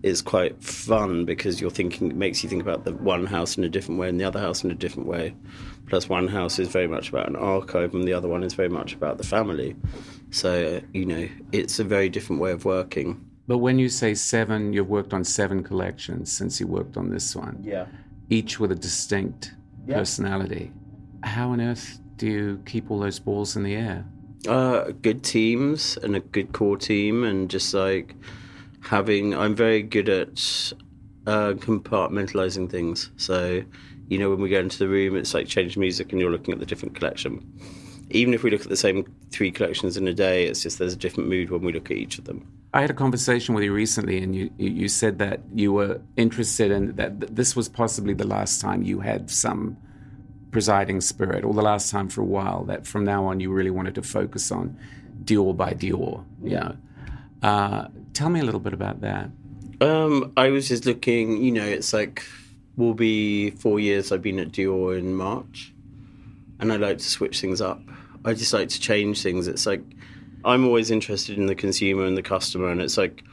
is 0.03 0.21
quite 0.21 0.61
fun 0.61 1.23
because 1.23 1.61
you're 1.61 1.69
thinking 1.69 2.09
it 2.09 2.15
makes 2.15 2.43
you 2.43 2.49
think 2.49 2.61
about 2.61 2.83
the 2.83 2.91
one 2.91 3.25
house 3.25 3.57
in 3.57 3.63
a 3.63 3.69
different 3.69 3.99
way 3.99 4.09
and 4.09 4.19
the 4.19 4.23
other 4.25 4.39
house 4.39 4.63
in 4.63 4.71
a 4.71 4.75
different 4.75 5.07
way. 5.07 5.33
Plus, 5.87 6.09
one 6.09 6.27
house 6.27 6.59
is 6.59 6.67
very 6.67 6.87
much 6.87 7.07
about 7.07 7.29
an 7.29 7.37
archive, 7.37 7.93
and 7.93 8.05
the 8.05 8.13
other 8.13 8.27
one 8.27 8.43
is 8.43 8.53
very 8.53 8.69
much 8.69 8.93
about 8.93 9.17
the 9.17 9.23
family. 9.23 9.73
So 10.31 10.81
you 10.93 11.05
know, 11.05 11.29
it's 11.53 11.79
a 11.79 11.85
very 11.85 12.09
different 12.09 12.41
way 12.41 12.51
of 12.51 12.65
working. 12.65 13.25
But 13.47 13.59
when 13.59 13.79
you 13.79 13.87
say 13.87 14.13
seven, 14.13 14.73
you've 14.73 14.89
worked 14.89 15.13
on 15.13 15.23
seven 15.23 15.63
collections 15.63 16.33
since 16.33 16.59
you 16.59 16.67
worked 16.67 16.97
on 16.97 17.11
this 17.11 17.33
one. 17.33 17.61
Yeah. 17.63 17.85
Each 18.29 18.59
with 18.59 18.73
a 18.73 18.75
distinct 18.75 19.53
yeah. 19.87 19.95
personality. 19.95 20.73
How 21.23 21.49
on 21.49 21.61
earth 21.61 21.99
do 22.17 22.27
you 22.27 22.63
keep 22.65 22.91
all 22.91 22.99
those 22.99 23.19
balls 23.19 23.55
in 23.55 23.63
the 23.63 23.75
air? 23.75 24.05
Uh, 24.47 24.91
good 25.01 25.23
teams 25.23 25.97
and 25.97 26.15
a 26.15 26.19
good 26.19 26.53
core 26.53 26.77
team, 26.77 27.23
and 27.23 27.49
just 27.49 27.73
like 27.73 28.15
having. 28.81 29.35
I'm 29.35 29.55
very 29.55 29.83
good 29.83 30.09
at 30.09 30.73
uh, 31.27 31.53
compartmentalizing 31.53 32.69
things. 32.69 33.11
So, 33.17 33.63
you 34.07 34.17
know, 34.17 34.29
when 34.29 34.41
we 34.41 34.49
go 34.49 34.59
into 34.59 34.79
the 34.79 34.87
room, 34.87 35.15
it's 35.15 35.33
like 35.33 35.47
change 35.47 35.77
music, 35.77 36.11
and 36.11 36.19
you're 36.19 36.31
looking 36.31 36.53
at 36.53 36.59
the 36.59 36.65
different 36.65 36.95
collection. 36.95 37.45
Even 38.09 38.33
if 38.33 38.43
we 38.43 38.49
look 38.49 38.61
at 38.61 38.69
the 38.69 38.75
same 38.75 39.05
three 39.29 39.51
collections 39.51 39.95
in 39.95 40.07
a 40.07 40.13
day, 40.13 40.45
it's 40.45 40.63
just 40.63 40.79
there's 40.79 40.93
a 40.93 40.97
different 40.97 41.29
mood 41.29 41.49
when 41.49 41.61
we 41.61 41.71
look 41.71 41.89
at 41.91 41.97
each 41.97 42.17
of 42.17 42.25
them. 42.25 42.45
I 42.73 42.81
had 42.81 42.89
a 42.89 42.95
conversation 42.95 43.53
with 43.53 43.63
you 43.63 43.73
recently, 43.73 44.23
and 44.23 44.35
you 44.35 44.49
you 44.57 44.87
said 44.87 45.19
that 45.19 45.41
you 45.53 45.71
were 45.71 46.01
interested 46.17 46.71
in 46.71 46.95
that 46.95 47.35
this 47.35 47.55
was 47.55 47.69
possibly 47.69 48.13
the 48.13 48.27
last 48.27 48.59
time 48.59 48.83
you 48.83 48.99
had 48.99 49.29
some 49.29 49.77
presiding 50.51 51.01
spirit, 51.01 51.43
or 51.43 51.53
the 51.53 51.61
last 51.61 51.89
time 51.89 52.09
for 52.09 52.21
a 52.21 52.25
while, 52.25 52.65
that 52.65 52.85
from 52.85 53.05
now 53.05 53.25
on 53.25 53.39
you 53.39 53.51
really 53.51 53.71
wanted 53.71 53.95
to 53.95 54.01
focus 54.01 54.51
on 54.51 54.77
Dior 55.23 55.55
by 55.55 55.71
Dior. 55.73 56.23
Yeah. 56.43 56.73
Uh, 57.41 57.87
tell 58.13 58.29
me 58.29 58.39
a 58.39 58.43
little 58.43 58.59
bit 58.59 58.73
about 58.73 59.01
that. 59.01 59.29
Um, 59.79 60.33
I 60.37 60.49
was 60.49 60.67
just 60.67 60.85
looking, 60.85 61.41
you 61.41 61.51
know, 61.51 61.65
it's 61.65 61.93
like, 61.93 62.23
will 62.77 62.93
be 62.93 63.51
four 63.51 63.79
years 63.79 64.11
I've 64.11 64.21
been 64.21 64.39
at 64.39 64.51
Dior 64.51 64.97
in 64.97 65.15
March, 65.15 65.73
and 66.59 66.71
I 66.71 66.75
like 66.75 66.99
to 66.99 67.09
switch 67.09 67.41
things 67.41 67.61
up. 67.61 67.81
I 68.23 68.33
just 68.33 68.53
like 68.53 68.69
to 68.69 68.79
change 68.79 69.23
things. 69.23 69.47
It's 69.47 69.65
like, 69.65 69.81
I'm 70.45 70.65
always 70.65 70.91
interested 70.91 71.37
in 71.37 71.47
the 71.47 71.55
consumer 71.55 72.05
and 72.05 72.15
the 72.15 72.21
customer, 72.21 72.69
and 72.69 72.81
it's 72.81 72.97
like, 72.97 73.23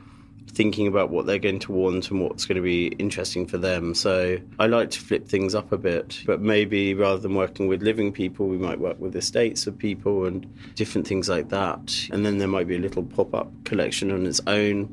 thinking 0.59 0.89
about 0.89 1.09
what 1.09 1.25
they're 1.25 1.39
going 1.39 1.61
to 1.61 1.71
want 1.71 2.11
and 2.11 2.21
what's 2.21 2.45
going 2.45 2.57
to 2.57 2.63
be 2.63 2.89
interesting 2.99 3.47
for 3.47 3.59
them. 3.59 3.95
So 3.95 4.39
I 4.59 4.67
like 4.67 4.91
to 4.91 5.01
flip 5.01 5.29
things 5.29 5.55
up 5.55 5.71
a 5.71 5.79
bit, 5.79 6.21
but 6.27 6.41
maybe 6.41 6.95
rather 6.95 7.21
than 7.21 7.37
working 7.37 7.69
with 7.69 7.81
living 7.81 8.13
people, 8.13 8.49
we 8.49 8.59
might 8.59 8.81
work 8.81 8.99
with 8.99 9.15
estates 9.15 9.69
of 9.69 9.79
people 9.79 10.25
and 10.27 10.53
different 10.75 11.07
things 11.07 11.29
like 11.29 11.51
that. 11.51 12.09
And 12.11 12.27
then 12.27 12.39
there 12.39 12.49
might 12.49 12.67
be 12.67 12.75
a 12.75 12.81
little 12.81 13.05
pop 13.05 13.37
up 13.37 13.53
collection 13.63 14.11
on 14.11 14.27
its 14.27 14.41
own 14.49 14.93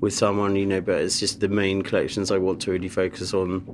with 0.00 0.12
someone, 0.12 0.56
you 0.56 0.66
know, 0.66 0.82
but 0.82 1.00
it's 1.00 1.18
just 1.18 1.40
the 1.40 1.48
main 1.48 1.80
collections 1.80 2.30
I 2.30 2.36
want 2.36 2.60
to 2.62 2.70
really 2.70 2.90
focus 2.90 3.32
on, 3.32 3.64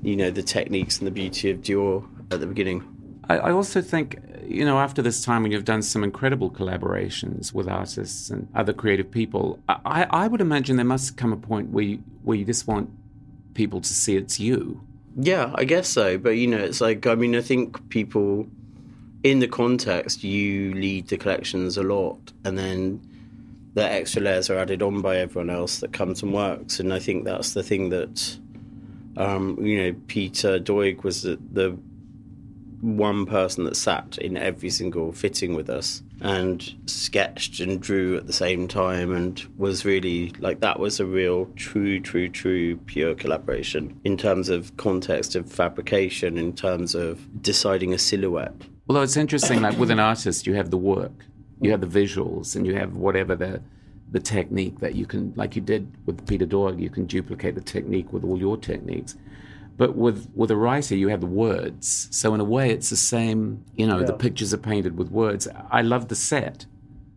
you 0.00 0.16
know, 0.16 0.30
the 0.30 0.42
techniques 0.42 0.96
and 0.96 1.06
the 1.06 1.10
beauty 1.10 1.50
of 1.50 1.58
Dior 1.58 2.08
at 2.30 2.40
the 2.40 2.46
beginning. 2.46 2.95
I, 3.28 3.50
also 3.50 3.80
think, 3.82 4.20
you 4.46 4.64
know, 4.64 4.78
after 4.78 5.02
this 5.02 5.24
time 5.24 5.42
when 5.42 5.52
you've 5.52 5.64
done 5.64 5.82
some 5.82 6.04
incredible 6.04 6.50
collaborations 6.50 7.52
with 7.52 7.68
artists 7.68 8.30
and 8.30 8.48
other 8.54 8.72
creative 8.72 9.10
people, 9.10 9.58
I, 9.68 10.06
I 10.10 10.28
would 10.28 10.40
imagine 10.40 10.76
there 10.76 10.84
must 10.84 11.16
come 11.16 11.32
a 11.32 11.36
point 11.36 11.70
where 11.70 11.84
you, 11.84 12.02
where 12.22 12.36
you 12.36 12.44
just 12.44 12.68
want 12.68 12.90
people 13.54 13.80
to 13.80 13.92
see 13.92 14.16
it's 14.16 14.38
you. 14.38 14.80
Yeah, 15.16 15.50
I 15.54 15.64
guess 15.64 15.88
so. 15.88 16.18
But, 16.18 16.30
you 16.30 16.46
know, 16.46 16.58
it's 16.58 16.80
like, 16.80 17.06
I 17.06 17.14
mean, 17.14 17.34
I 17.34 17.40
think 17.40 17.88
people, 17.88 18.46
in 19.24 19.40
the 19.40 19.48
context, 19.48 20.22
you 20.22 20.74
lead 20.74 21.08
the 21.08 21.16
collections 21.16 21.76
a 21.76 21.82
lot. 21.82 22.32
And 22.44 22.56
then 22.56 23.00
the 23.74 23.90
extra 23.90 24.22
layers 24.22 24.50
are 24.50 24.58
added 24.58 24.82
on 24.82 25.00
by 25.00 25.16
everyone 25.16 25.50
else 25.50 25.80
that 25.80 25.92
comes 25.92 26.22
and 26.22 26.32
works. 26.32 26.78
And 26.78 26.92
I 26.92 26.98
think 26.98 27.24
that's 27.24 27.54
the 27.54 27.62
thing 27.62 27.88
that, 27.90 28.38
um, 29.16 29.58
you 29.60 29.82
know, 29.82 29.98
Peter 30.06 30.60
Doig 30.60 31.02
was 31.02 31.22
the, 31.22 31.38
the 31.52 31.76
one 32.80 33.26
person 33.26 33.64
that 33.64 33.76
sat 33.76 34.18
in 34.18 34.36
every 34.36 34.70
single 34.70 35.12
fitting 35.12 35.54
with 35.54 35.70
us 35.70 36.02
and 36.20 36.74
sketched 36.86 37.60
and 37.60 37.80
drew 37.80 38.16
at 38.16 38.26
the 38.26 38.32
same 38.32 38.68
time 38.68 39.12
and 39.12 39.46
was 39.56 39.84
really 39.84 40.30
like 40.38 40.60
that 40.60 40.78
was 40.78 41.00
a 41.00 41.06
real 41.06 41.46
true 41.56 42.00
true 42.00 42.28
true 42.28 42.76
pure 42.86 43.14
collaboration 43.14 43.98
in 44.04 44.16
terms 44.16 44.48
of 44.48 44.76
context 44.76 45.34
of 45.34 45.50
fabrication 45.50 46.38
in 46.38 46.52
terms 46.52 46.94
of 46.94 47.42
deciding 47.42 47.92
a 47.92 47.98
silhouette. 47.98 48.54
Although 48.88 49.02
it's 49.02 49.16
interesting 49.16 49.62
like 49.62 49.78
with 49.78 49.90
an 49.90 50.00
artist 50.00 50.46
you 50.46 50.54
have 50.54 50.70
the 50.70 50.78
work 50.78 51.12
you 51.60 51.70
have 51.70 51.80
the 51.80 51.86
visuals 51.86 52.56
and 52.56 52.66
you 52.66 52.74
have 52.74 52.96
whatever 52.96 53.34
the 53.34 53.62
the 54.12 54.20
technique 54.20 54.78
that 54.80 54.94
you 54.94 55.06
can 55.06 55.32
like 55.36 55.56
you 55.56 55.62
did 55.62 55.90
with 56.06 56.26
peter 56.26 56.46
doig 56.46 56.80
you 56.80 56.90
can 56.90 57.06
duplicate 57.06 57.54
the 57.54 57.60
technique 57.60 58.12
with 58.12 58.24
all 58.24 58.38
your 58.38 58.56
techniques 58.56 59.16
but 59.76 59.94
with, 59.94 60.30
with 60.34 60.50
a 60.50 60.56
writer, 60.56 60.96
you 60.96 61.08
have 61.08 61.20
the 61.20 61.26
words. 61.26 62.08
So 62.10 62.34
in 62.34 62.40
a 62.40 62.44
way, 62.44 62.70
it's 62.70 62.90
the 62.90 62.96
same. 62.96 63.64
You 63.74 63.86
know, 63.86 64.00
yeah. 64.00 64.06
the 64.06 64.14
pictures 64.14 64.54
are 64.54 64.58
painted 64.58 64.96
with 64.96 65.10
words. 65.10 65.46
I 65.70 65.82
love 65.82 66.08
the 66.08 66.14
set. 66.14 66.66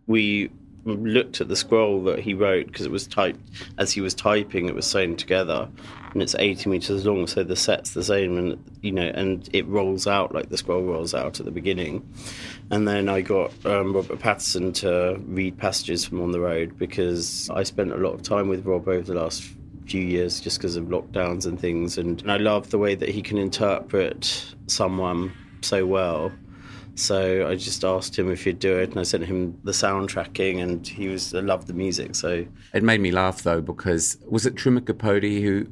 We 0.06 0.50
looked 0.84 1.40
at 1.40 1.48
the 1.48 1.56
scroll 1.56 2.02
that 2.04 2.20
he 2.20 2.34
wrote 2.34 2.66
because 2.66 2.86
it 2.86 2.92
was 2.92 3.06
typed 3.06 3.40
as 3.78 3.92
he 3.92 4.00
was 4.00 4.14
typing. 4.14 4.66
It 4.66 4.74
was 4.74 4.86
sewn 4.86 5.16
together, 5.16 5.68
and 6.12 6.22
it's 6.22 6.34
eighty 6.38 6.68
meters 6.70 7.06
long. 7.06 7.26
So 7.26 7.44
the 7.44 7.56
set's 7.56 7.92
the 7.92 8.02
same, 8.02 8.36
and 8.36 8.64
you 8.82 8.92
know, 8.92 9.10
and 9.14 9.48
it 9.52 9.66
rolls 9.66 10.06
out 10.06 10.34
like 10.34 10.48
the 10.48 10.56
scroll 10.56 10.82
rolls 10.82 11.14
out 11.14 11.40
at 11.40 11.46
the 11.46 11.52
beginning. 11.52 12.06
And 12.70 12.86
then 12.86 13.08
I 13.08 13.20
got 13.20 13.52
um, 13.66 13.92
Robert 13.92 14.18
Pattinson 14.18 14.74
to 14.76 15.20
read 15.26 15.58
passages 15.58 16.04
from 16.04 16.20
On 16.20 16.30
the 16.30 16.40
Road 16.40 16.78
because 16.78 17.50
I 17.50 17.62
spent 17.62 17.92
a 17.92 17.96
lot 17.96 18.14
of 18.14 18.22
time 18.22 18.48
with 18.48 18.64
Rob 18.64 18.88
over 18.88 19.02
the 19.02 19.20
last 19.20 19.44
few 19.90 20.02
years 20.02 20.40
just 20.40 20.58
because 20.58 20.76
of 20.76 20.84
lockdowns 20.84 21.46
and 21.46 21.58
things. 21.58 21.98
And, 21.98 22.22
I 22.30 22.36
love 22.36 22.70
the 22.70 22.78
way 22.78 22.94
that 22.94 23.08
he 23.08 23.22
can 23.22 23.38
interpret 23.38 24.54
someone 24.68 25.32
so 25.62 25.84
well. 25.84 26.32
So 26.94 27.48
I 27.48 27.56
just 27.56 27.84
asked 27.84 28.16
him 28.16 28.30
if 28.30 28.44
he'd 28.44 28.58
do 28.58 28.78
it, 28.78 28.90
and 28.90 29.00
I 29.00 29.04
sent 29.04 29.24
him 29.24 29.58
the 29.64 29.72
soundtracking, 29.72 30.62
and 30.62 30.86
he 30.86 31.08
was 31.08 31.34
I 31.34 31.40
loved 31.40 31.66
the 31.66 31.72
music. 31.72 32.14
So 32.14 32.46
it 32.74 32.82
made 32.82 33.00
me 33.00 33.10
laugh 33.10 33.42
though 33.42 33.60
because 33.60 34.18
was 34.28 34.44
it 34.44 34.54
Truman 34.56 34.84
Capote 34.84 35.22
who 35.22 35.66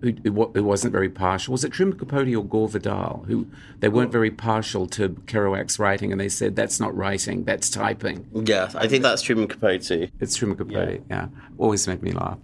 who, 0.00 0.12
who 0.22 0.64
wasn't 0.64 0.90
very 0.90 1.10
partial. 1.10 1.52
Was 1.52 1.64
it 1.64 1.70
Truman 1.70 1.98
Capote 1.98 2.34
or 2.34 2.44
Gore 2.44 2.68
Vidal 2.68 3.24
who 3.28 3.46
they 3.80 3.88
weren't 3.88 4.08
oh. 4.08 4.12
very 4.12 4.30
partial 4.30 4.86
to 4.88 5.10
Kerouac's 5.10 5.78
writing, 5.78 6.10
and 6.10 6.20
they 6.20 6.30
said 6.30 6.56
that's 6.56 6.80
not 6.80 6.96
writing, 6.96 7.44
that's 7.44 7.70
typing. 7.70 8.26
Yeah, 8.32 8.70
I 8.74 8.88
think 8.88 9.02
that's 9.02 9.22
Truman 9.22 9.48
Capote. 9.48 10.10
It's 10.20 10.34
Truman 10.34 10.56
Capote. 10.56 11.02
Yeah, 11.08 11.16
yeah. 11.16 11.28
always 11.58 11.86
made 11.86 12.02
me 12.02 12.12
laugh 12.12 12.38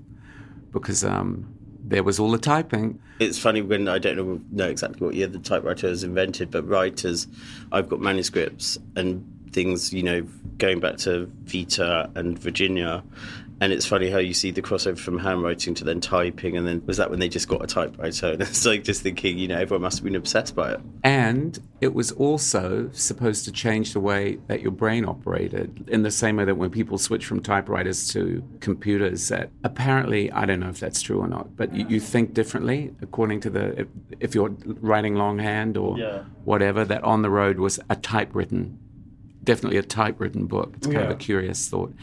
because 0.78 1.04
um, 1.04 1.46
there 1.82 2.02
was 2.02 2.18
all 2.18 2.30
the 2.30 2.38
typing. 2.38 3.00
It's 3.18 3.38
funny 3.38 3.62
when 3.62 3.88
I 3.88 3.98
don't 3.98 4.16
know, 4.16 4.40
know 4.50 4.68
exactly 4.68 5.04
what 5.04 5.14
year 5.14 5.26
the 5.26 5.38
typewriter 5.38 5.88
was 5.88 6.04
invented, 6.04 6.50
but 6.50 6.66
writers, 6.68 7.26
I've 7.72 7.88
got 7.88 8.00
manuscripts, 8.00 8.78
and 8.96 9.24
things, 9.52 9.92
you 9.92 10.02
know, 10.02 10.26
going 10.58 10.80
back 10.80 10.98
to 10.98 11.30
Vita 11.44 12.10
and 12.14 12.38
Virginia. 12.38 13.02
And 13.60 13.72
it's 13.72 13.86
funny 13.86 14.08
how 14.10 14.18
you 14.18 14.34
see 14.34 14.50
the 14.52 14.62
crossover 14.62 14.98
from 14.98 15.18
handwriting 15.18 15.74
to 15.74 15.84
then 15.84 16.00
typing, 16.00 16.56
and 16.56 16.66
then 16.66 16.82
was 16.86 16.96
that 16.98 17.10
when 17.10 17.18
they 17.18 17.28
just 17.28 17.48
got 17.48 17.62
a 17.62 17.66
typewriter? 17.66 18.28
And 18.38 18.42
it's 18.42 18.64
like 18.64 18.84
just 18.84 19.02
thinking, 19.02 19.36
you 19.38 19.48
know, 19.48 19.56
everyone 19.58 19.82
must 19.82 19.98
have 19.98 20.04
been 20.04 20.14
obsessed 20.14 20.54
by 20.54 20.72
it. 20.72 20.80
And 21.02 21.58
it 21.80 21.92
was 21.94 22.12
also 22.12 22.88
supposed 22.92 23.44
to 23.46 23.52
change 23.52 23.92
the 23.94 24.00
way 24.00 24.38
that 24.46 24.60
your 24.62 24.70
brain 24.70 25.04
operated 25.04 25.88
in 25.88 26.02
the 26.02 26.10
same 26.10 26.36
way 26.36 26.44
that 26.44 26.56
when 26.56 26.70
people 26.70 26.98
switch 26.98 27.26
from 27.26 27.40
typewriters 27.42 28.08
to 28.12 28.44
computers, 28.60 29.28
that 29.28 29.50
apparently, 29.64 30.30
I 30.30 30.44
don't 30.46 30.60
know 30.60 30.68
if 30.68 30.78
that's 30.80 31.02
true 31.02 31.18
or 31.18 31.26
not, 31.28 31.56
but 31.56 31.74
you, 31.74 31.86
you 31.88 32.00
think 32.00 32.34
differently 32.34 32.94
according 33.02 33.40
to 33.40 33.50
the, 33.50 33.80
if, 33.80 33.86
if 34.20 34.34
you're 34.34 34.50
writing 34.80 35.14
longhand 35.16 35.76
or 35.76 35.98
Yeah. 35.98 36.22
whatever, 36.44 36.84
that 36.84 37.02
on 37.02 37.22
the 37.22 37.30
road 37.30 37.58
was 37.58 37.80
a 37.90 37.96
typewritten 37.96 38.78
definitely 39.48 39.78
a 39.78 39.82
typewritten 39.82 40.44
book. 40.44 40.74
It's 40.76 40.86
kind 40.86 40.98
of 40.98 41.10
a 41.10 41.14
curious 41.14 41.70
thought. 41.70 41.94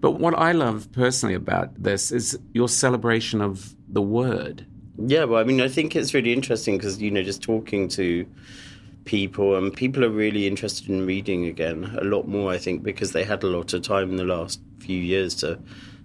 But 0.00 0.12
what 0.12 0.38
I 0.38 0.52
love 0.52 0.86
personally 0.92 1.34
about 1.34 1.74
this 1.82 2.12
is 2.12 2.38
your 2.54 2.68
celebration 2.68 3.40
of 3.40 3.74
the 3.88 4.00
word. 4.00 4.64
Yeah, 4.96 5.24
well, 5.24 5.40
I 5.40 5.44
mean, 5.44 5.60
I 5.60 5.66
think 5.66 5.96
it's 5.96 6.14
really 6.14 6.32
interesting 6.32 6.76
because, 6.76 7.02
you 7.02 7.10
know, 7.10 7.24
just 7.24 7.42
talking 7.42 7.88
to 7.88 8.24
people 9.04 9.56
and 9.56 9.74
people 9.74 10.04
are 10.04 10.10
really 10.10 10.46
interested 10.46 10.88
in 10.88 11.04
reading 11.04 11.46
again 11.46 11.98
a 12.00 12.04
lot 12.04 12.28
more, 12.28 12.52
I 12.52 12.58
think, 12.58 12.84
because 12.84 13.10
they 13.10 13.24
had 13.24 13.42
a 13.42 13.48
lot 13.48 13.72
of 13.72 13.82
time 13.82 14.10
in 14.10 14.16
the 14.16 14.24
last 14.24 14.60
few 14.78 14.98
years 14.98 15.34
to 15.36 15.58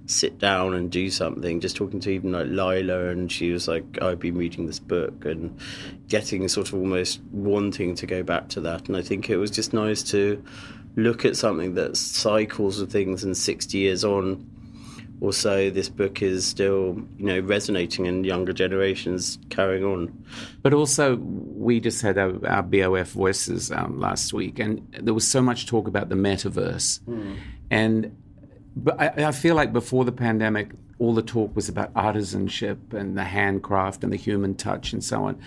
sit 0.08 0.40
down 0.40 0.74
and 0.74 0.90
do 0.90 1.12
something. 1.12 1.60
Just 1.60 1.76
talking 1.76 2.00
to 2.00 2.10
even 2.10 2.32
like 2.32 2.48
Lila, 2.48 3.10
and 3.10 3.32
she 3.32 3.52
was 3.52 3.68
like, 3.68 4.02
I've 4.02 4.20
been 4.20 4.36
reading 4.36 4.66
this 4.66 4.80
book 4.80 5.26
and 5.26 5.60
getting 6.08 6.48
sort 6.48 6.70
of 6.70 6.74
almost 6.74 7.22
wanting 7.32 7.94
to 7.94 8.08
go 8.08 8.24
back 8.24 8.50
to 8.50 8.62
that. 8.62 8.88
And 8.88 8.98
I 8.98 9.04
think 9.04 9.30
it 9.30 9.38
was 9.38 9.52
just 9.52 9.74
nice 9.74 10.02
to 10.04 10.44
look 10.98 11.24
at 11.24 11.38
something 11.38 11.76
that 11.76 11.96
cycles 11.96 12.82
of 12.82 12.92
things 12.92 13.24
and 13.24 13.38
60 13.38 13.78
years 13.78 14.04
on 14.04 14.46
or 15.22 15.32
so 15.32 15.70
this 15.70 15.90
book 15.90 16.22
is 16.22 16.46
still 16.46 17.00
you 17.18 17.26
know 17.26 17.40
resonating 17.40 18.06
in 18.06 18.24
younger 18.24 18.54
generations 18.54 19.40
carrying 19.50 19.84
on 19.84 20.26
But 20.62 20.74
also, 20.74 21.16
we 21.16 21.80
just 21.80 22.02
had 22.02 22.18
our, 22.18 22.46
our 22.48 22.62
BOF 22.62 23.12
voices 23.12 23.72
um, 23.72 24.00
last 24.00 24.34
week, 24.34 24.60
and 24.60 24.86
there 25.00 25.14
was 25.14 25.26
so 25.26 25.42
much 25.42 25.66
talk 25.66 25.88
about 25.88 26.10
the 26.10 26.16
metaverse. 26.16 27.00
And 27.72 28.16
but 28.76 29.00
I, 29.00 29.28
I 29.28 29.32
feel 29.32 29.56
like 29.56 29.74
before 29.74 30.06
the 30.06 30.12
pandemic, 30.12 30.72
all 31.00 31.14
the 31.14 31.22
talk 31.22 31.56
was 31.56 31.70
about 31.70 31.94
artisanship 31.94 32.94
and 32.94 33.18
the 33.18 33.24
handcraft 33.24 34.04
and 34.04 34.12
the 34.12 34.18
human 34.18 34.56
touch 34.56 34.94
and 34.94 35.04
so 35.04 35.24
on. 35.24 35.40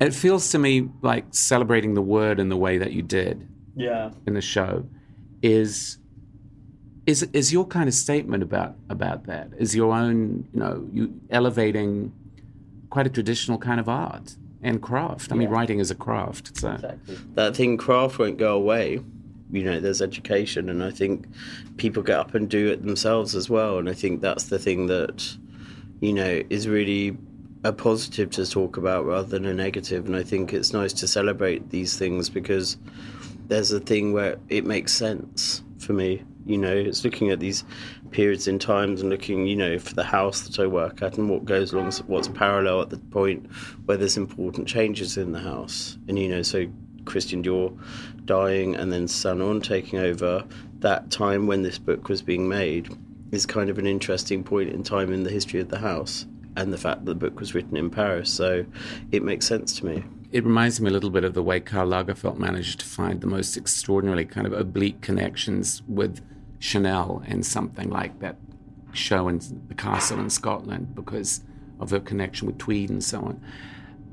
It 0.00 0.14
feels 0.14 0.50
to 0.50 0.58
me 0.58 0.88
like 1.02 1.24
celebrating 1.30 1.94
the 1.94 2.02
word 2.02 2.38
in 2.38 2.48
the 2.48 2.56
way 2.56 2.78
that 2.78 2.92
you 2.92 3.02
did 3.02 3.48
yeah. 3.76 4.10
in 4.26 4.34
the 4.34 4.40
show 4.40 4.84
is 5.42 5.98
is 7.06 7.22
is 7.34 7.52
your 7.52 7.66
kind 7.66 7.88
of 7.88 7.94
statement 7.94 8.42
about 8.42 8.76
about 8.88 9.24
that? 9.26 9.50
Is 9.58 9.74
your 9.76 9.92
own 9.92 10.48
you 10.52 10.60
know 10.60 10.88
you 10.92 11.20
elevating 11.30 12.12
quite 12.90 13.06
a 13.06 13.10
traditional 13.10 13.58
kind 13.58 13.80
of 13.80 13.88
art 13.88 14.36
and 14.62 14.80
craft. 14.80 15.32
I 15.32 15.34
mean 15.34 15.50
writing 15.50 15.78
is 15.80 15.90
a 15.90 15.94
craft 15.94 16.56
so. 16.56 16.78
That 17.34 17.56
thing 17.56 17.76
craft 17.76 18.18
won't 18.18 18.38
go 18.38 18.54
away. 18.54 19.00
You 19.52 19.62
know 19.62 19.78
there's 19.78 20.02
education 20.02 20.68
and 20.68 20.82
i 20.82 20.90
think 20.90 21.26
people 21.76 22.02
get 22.02 22.18
up 22.18 22.34
and 22.34 22.48
do 22.48 22.68
it 22.72 22.82
themselves 22.82 23.36
as 23.36 23.48
well 23.48 23.78
and 23.78 23.88
i 23.88 23.92
think 23.92 24.20
that's 24.20 24.44
the 24.44 24.58
thing 24.58 24.86
that 24.86 25.36
you 26.00 26.12
know 26.12 26.42
is 26.50 26.66
really 26.66 27.16
a 27.62 27.72
positive 27.72 28.30
to 28.30 28.50
talk 28.50 28.76
about 28.76 29.04
rather 29.04 29.28
than 29.28 29.44
a 29.44 29.54
negative 29.54 30.06
and 30.06 30.16
i 30.16 30.24
think 30.24 30.52
it's 30.52 30.72
nice 30.72 30.92
to 30.94 31.06
celebrate 31.06 31.70
these 31.70 31.96
things 31.96 32.28
because 32.28 32.78
there's 33.46 33.72
a 33.72 33.80
thing 33.80 34.12
where 34.12 34.36
it 34.48 34.64
makes 34.64 34.92
sense 34.92 35.62
for 35.78 35.92
me 35.92 36.22
you 36.46 36.58
know 36.58 36.74
it's 36.74 37.04
looking 37.04 37.30
at 37.30 37.40
these 37.40 37.64
periods 38.10 38.46
in 38.46 38.58
times 38.58 39.00
and 39.00 39.10
looking 39.10 39.46
you 39.46 39.56
know 39.56 39.78
for 39.78 39.94
the 39.94 40.04
house 40.04 40.42
that 40.42 40.58
i 40.62 40.66
work 40.66 41.02
at 41.02 41.18
and 41.18 41.28
what 41.28 41.44
goes 41.44 41.72
along 41.72 41.90
what's 42.06 42.28
parallel 42.28 42.80
at 42.80 42.90
the 42.90 42.98
point 42.98 43.44
where 43.86 43.96
there's 43.96 44.16
important 44.16 44.68
changes 44.68 45.16
in 45.16 45.32
the 45.32 45.40
house. 45.40 45.98
And 46.08 46.18
you 46.18 46.28
know 46.28 46.42
so 46.42 46.66
christian 47.04 47.42
dior 47.42 47.76
dying 48.24 48.74
and 48.76 48.92
then 48.92 49.06
Saint 49.08 49.38
Laurent 49.38 49.64
taking 49.64 49.98
over 49.98 50.44
that 50.78 51.10
time 51.10 51.46
when 51.46 51.62
this 51.62 51.78
book 51.78 52.08
was 52.08 52.22
being 52.22 52.48
made 52.48 52.88
is 53.32 53.46
kind 53.46 53.68
of 53.68 53.78
an 53.78 53.86
interesting 53.86 54.44
point 54.44 54.70
in 54.70 54.82
time 54.82 55.12
in 55.12 55.24
the 55.24 55.30
history 55.30 55.60
of 55.60 55.68
the 55.68 55.78
house 55.78 56.26
and 56.56 56.72
the 56.72 56.78
fact 56.78 57.04
that 57.04 57.10
the 57.10 57.14
book 57.14 57.40
was 57.40 57.54
written 57.54 57.76
in 57.76 57.90
paris. 57.90 58.30
So 58.30 58.64
it 59.10 59.22
makes 59.22 59.46
sense 59.46 59.78
to 59.80 59.86
me 59.86 60.04
it 60.34 60.42
reminds 60.42 60.80
me 60.80 60.90
a 60.90 60.92
little 60.92 61.10
bit 61.10 61.22
of 61.22 61.32
the 61.32 61.44
way 61.44 61.60
Karl 61.60 61.88
Lagerfeld 61.88 62.38
managed 62.38 62.80
to 62.80 62.86
find 62.86 63.20
the 63.20 63.26
most 63.28 63.56
extraordinarily 63.56 64.24
kind 64.24 64.48
of 64.48 64.52
oblique 64.52 65.00
connections 65.00 65.80
with 65.86 66.20
Chanel 66.58 67.22
in 67.28 67.44
something 67.44 67.88
like 67.88 68.18
that 68.18 68.34
show 68.92 69.28
in 69.28 69.40
the 69.68 69.74
castle 69.74 70.18
in 70.18 70.28
Scotland 70.28 70.92
because 70.92 71.42
of 71.78 71.92
her 71.92 72.00
connection 72.00 72.48
with 72.48 72.58
Tweed 72.58 72.90
and 72.90 73.02
so 73.02 73.20
on. 73.20 73.40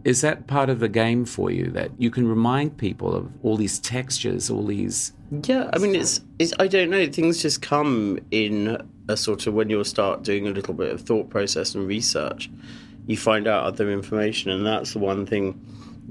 Is 0.04 0.22
that 0.22 0.46
part 0.46 0.70
of 0.70 0.80
the 0.80 0.88
game 0.88 1.26
for 1.26 1.50
you 1.50 1.72
that 1.72 1.90
you 1.98 2.12
can 2.12 2.28
remind 2.28 2.78
people 2.78 3.16
of 3.16 3.32
all 3.42 3.58
these 3.58 3.80
textures, 3.80 4.48
all 4.52 4.68
these 4.68 5.14
Yeah, 5.32 5.72
I 5.74 5.80
mean, 5.80 5.96
it's, 5.96 6.22
it's 6.38 6.54
I 6.60 6.68
don't 6.68 6.92
know. 6.92 7.08
Things 7.08 7.42
just 7.42 7.64
come 7.64 8.20
in 8.30 8.78
a 9.08 9.18
sort 9.18 9.48
of 9.48 9.56
when 9.56 9.72
you 9.72 9.84
start 9.84 10.22
doing 10.22 10.48
a 10.48 10.52
little 10.52 10.76
bit 10.76 10.92
of 10.92 11.02
thought 11.02 11.32
process 11.32 11.74
and 11.74 11.88
research, 11.88 12.48
you 13.08 13.18
find 13.18 13.48
out 13.48 13.66
other 13.66 13.90
information, 13.92 14.52
and 14.52 14.64
that's 14.64 14.94
the 14.94 15.00
one 15.00 15.26
thing. 15.26 15.60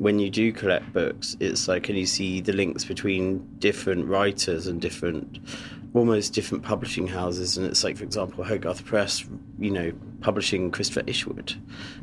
When 0.00 0.18
you 0.18 0.30
do 0.30 0.50
collect 0.50 0.94
books, 0.94 1.36
it's 1.40 1.68
like, 1.68 1.90
and 1.90 1.98
you 1.98 2.06
see 2.06 2.40
the 2.40 2.54
links 2.54 2.86
between 2.86 3.46
different 3.58 4.06
writers 4.06 4.66
and 4.66 4.80
different, 4.80 5.38
almost 5.92 6.32
different 6.32 6.64
publishing 6.64 7.06
houses, 7.06 7.58
and 7.58 7.66
it's 7.66 7.84
like, 7.84 7.98
for 7.98 8.04
example, 8.04 8.42
Hogarth 8.42 8.82
Press, 8.86 9.22
you 9.58 9.70
know, 9.70 9.92
publishing 10.22 10.70
Christopher 10.70 11.02
Isherwood, 11.06 11.54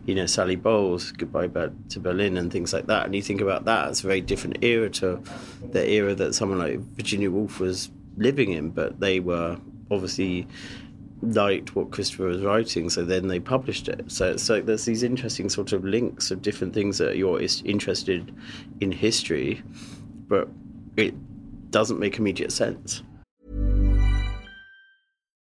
you 0.06 0.14
know, 0.14 0.28
Sally 0.28 0.56
Bowles, 0.56 1.12
Goodbye 1.12 1.48
to 1.90 2.00
Berlin, 2.00 2.38
and 2.38 2.52
things 2.52 2.72
like 2.72 2.86
that. 2.86 3.08
And 3.08 3.16
you 3.16 3.24
think 3.24 3.42
about 3.42 3.66
that, 3.66 3.90
it's 3.90 4.04
a 4.04 4.08
very 4.08 4.22
different 4.22 4.64
era 4.64 4.92
to 4.92 5.20
the 5.72 5.90
era 5.90 6.14
that 6.14 6.36
someone 6.36 6.60
like 6.60 6.78
Virginia 6.96 7.32
Woolf 7.32 7.60
was 7.60 7.90
living 8.16 8.52
in, 8.52 8.70
but 8.70 9.00
they 9.00 9.20
were 9.20 9.58
obviously 9.90 10.48
liked 11.22 11.76
what 11.76 11.92
Christopher 11.92 12.26
was 12.26 12.42
writing, 12.42 12.90
so 12.90 13.04
then 13.04 13.28
they 13.28 13.40
published 13.40 13.88
it. 13.88 14.12
So 14.12 14.32
it's 14.32 14.50
like 14.50 14.66
there's 14.66 14.86
these 14.86 15.04
interesting 15.04 15.50
sort 15.50 15.74
of 15.74 15.84
links 15.84 16.32
of 16.32 16.42
different 16.42 16.74
things 16.74 16.98
that 17.00 17.18
you're 17.18 17.42
interested 17.66 18.34
in 18.80 18.92
history, 18.92 19.64
but 20.28 20.48
it 20.96 21.14
doesn't 21.72 22.00
make 22.00 22.18
immediate 22.18 22.52
sense. 22.52 23.04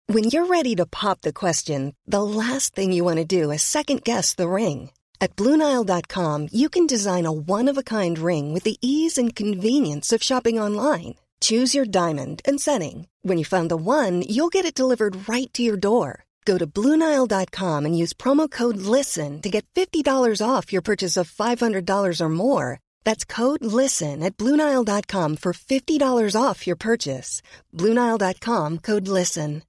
When 0.08 0.26
you're 0.26 0.46
ready 0.46 0.76
to 0.76 0.86
pop 0.86 1.22
the 1.22 1.34
question, 1.34 1.96
the 2.06 2.22
last 2.22 2.76
thing 2.76 2.92
you 2.92 3.04
want 3.04 3.18
to 3.18 3.26
do 3.26 3.50
is 3.52 3.64
second 3.64 4.04
guess 4.04 4.36
the 4.36 4.48
ring. 4.48 4.92
At 5.20 5.36
Bluenile.com, 5.36 6.50
you 6.52 6.70
can 6.70 6.86
design 6.86 7.26
a 7.26 7.32
one 7.32 7.68
of 7.68 7.78
a 7.78 7.84
kind 7.84 8.20
ring 8.20 8.54
with 8.54 8.64
the 8.64 8.78
ease 8.82 9.18
and 9.18 9.36
convenience 9.36 10.14
of 10.14 10.22
shopping 10.22 10.60
online. 10.60 11.16
Choose 11.48 11.76
your 11.78 11.86
diamond 11.86 12.42
and 12.48 12.60
setting. 12.62 13.08
When 13.22 13.38
you 13.40 13.46
find 13.46 13.70
the 13.70 13.78
one, 13.78 14.22
you'll 14.34 14.54
get 14.56 14.66
it 14.66 14.74
delivered 14.82 15.28
right 15.30 15.52
to 15.54 15.62
your 15.64 15.78
door. 15.78 16.26
Go 16.46 16.58
to 16.58 16.68
Bluenile.com 16.68 17.86
and 17.86 17.98
use 18.04 18.14
promo 18.14 18.50
code 18.50 18.78
LISTEN 18.78 19.42
to 19.42 19.50
get 19.50 19.66
$50 19.76 20.42
off 20.52 20.72
your 20.74 20.82
purchase 20.84 21.18
of 21.18 21.30
$500 21.32 22.22
or 22.22 22.30
more. 22.30 22.80
That's 23.04 23.26
code 23.26 23.64
LISTEN 23.66 24.22
at 24.24 24.38
Bluenile.com 24.38 25.38
for 25.38 25.54
$50 25.54 26.42
off 26.42 26.66
your 26.68 26.76
purchase. 26.78 27.42
Bluenile.com 27.74 28.80
code 28.80 29.08
LISTEN. 29.08 29.62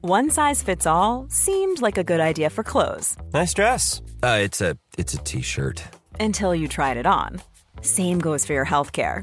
One 0.00 0.30
size 0.30 0.62
fits 0.64 0.86
all 0.86 1.26
seemed 1.30 1.80
like 1.82 1.98
a 1.98 2.04
good 2.04 2.20
idea 2.20 2.50
for 2.50 2.64
clothes 2.64 3.16
Nice 3.32 3.54
dress. 3.54 4.02
Uh, 4.22 4.38
it's 4.42 4.60
a 4.60 4.76
it's 4.98 5.14
a 5.14 5.18
t-shirt. 5.18 5.82
until 6.18 6.54
you 6.54 6.66
tried 6.68 6.96
it 6.96 7.06
on. 7.06 7.40
Same 7.82 8.18
goes 8.18 8.44
for 8.46 8.52
your 8.54 8.66
healthcare. 8.66 9.22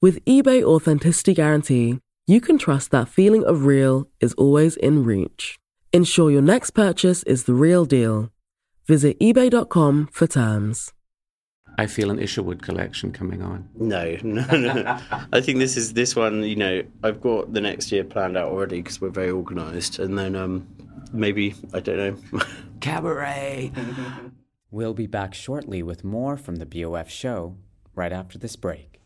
With 0.00 0.24
eBay 0.26 0.62
Authenticity 0.62 1.34
Guarantee, 1.34 1.98
you 2.28 2.40
can 2.40 2.56
trust 2.56 2.92
that 2.92 3.08
feeling 3.08 3.42
of 3.42 3.64
real 3.64 4.06
is 4.20 4.32
always 4.34 4.76
in 4.76 5.02
reach. 5.02 5.58
Ensure 5.92 6.30
your 6.30 6.40
next 6.40 6.70
purchase 6.70 7.24
is 7.24 7.44
the 7.44 7.54
real 7.54 7.84
deal. 7.84 8.30
Visit 8.86 9.18
eBay.com 9.18 10.08
for 10.12 10.28
terms. 10.28 10.92
I 11.78 11.88
feel 11.88 12.12
an 12.12 12.20
Isherwood 12.20 12.62
collection 12.62 13.10
coming 13.10 13.42
on. 13.42 13.68
No, 13.74 14.16
no, 14.22 14.44
no. 14.56 15.00
I 15.32 15.40
think 15.40 15.58
this 15.58 15.76
is 15.76 15.94
this 15.94 16.14
one. 16.14 16.44
You 16.44 16.54
know, 16.54 16.82
I've 17.02 17.20
got 17.20 17.52
the 17.52 17.60
next 17.60 17.90
year 17.90 18.04
planned 18.04 18.36
out 18.36 18.52
already 18.52 18.80
because 18.80 19.00
we're 19.00 19.08
very 19.08 19.32
organised, 19.32 19.98
and 19.98 20.16
then 20.16 20.36
um, 20.36 20.68
maybe 21.12 21.56
I 21.74 21.80
don't 21.80 21.98
know. 21.98 22.40
Cabaret. 22.80 23.72
we'll 24.70 24.94
be 24.94 25.08
back 25.08 25.34
shortly 25.34 25.82
with 25.82 26.04
more 26.04 26.36
from 26.36 26.56
the 26.56 26.66
BOF 26.66 27.10
show 27.10 27.56
right 27.96 28.12
after 28.12 28.38
this 28.38 28.54
break. 28.54 28.97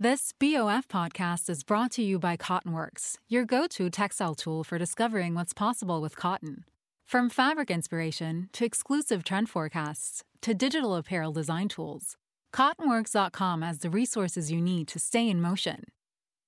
This 0.00 0.32
BOF 0.38 0.86
podcast 0.86 1.50
is 1.50 1.64
brought 1.64 1.90
to 1.94 2.02
you 2.02 2.20
by 2.20 2.36
Cottonworks, 2.36 3.16
your 3.26 3.44
go 3.44 3.66
to 3.70 3.90
textile 3.90 4.36
tool 4.36 4.62
for 4.62 4.78
discovering 4.78 5.34
what's 5.34 5.52
possible 5.52 6.00
with 6.00 6.14
cotton. 6.14 6.62
From 7.04 7.28
fabric 7.28 7.68
inspiration 7.68 8.48
to 8.52 8.64
exclusive 8.64 9.24
trend 9.24 9.50
forecasts 9.50 10.22
to 10.42 10.54
digital 10.54 10.94
apparel 10.94 11.32
design 11.32 11.66
tools, 11.66 12.14
Cottonworks.com 12.54 13.62
has 13.62 13.80
the 13.80 13.90
resources 13.90 14.52
you 14.52 14.60
need 14.60 14.86
to 14.86 15.00
stay 15.00 15.28
in 15.28 15.40
motion. 15.40 15.82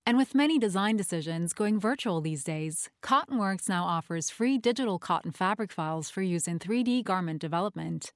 And 0.06 0.16
with 0.16 0.32
many 0.32 0.56
design 0.56 0.96
decisions 0.96 1.52
going 1.52 1.80
virtual 1.80 2.20
these 2.20 2.44
days, 2.44 2.88
Cottonworks 3.02 3.68
now 3.68 3.82
offers 3.82 4.30
free 4.30 4.58
digital 4.58 5.00
cotton 5.00 5.32
fabric 5.32 5.72
files 5.72 6.08
for 6.08 6.22
use 6.22 6.46
in 6.46 6.60
3D 6.60 7.02
garment 7.02 7.40
development. 7.40 8.12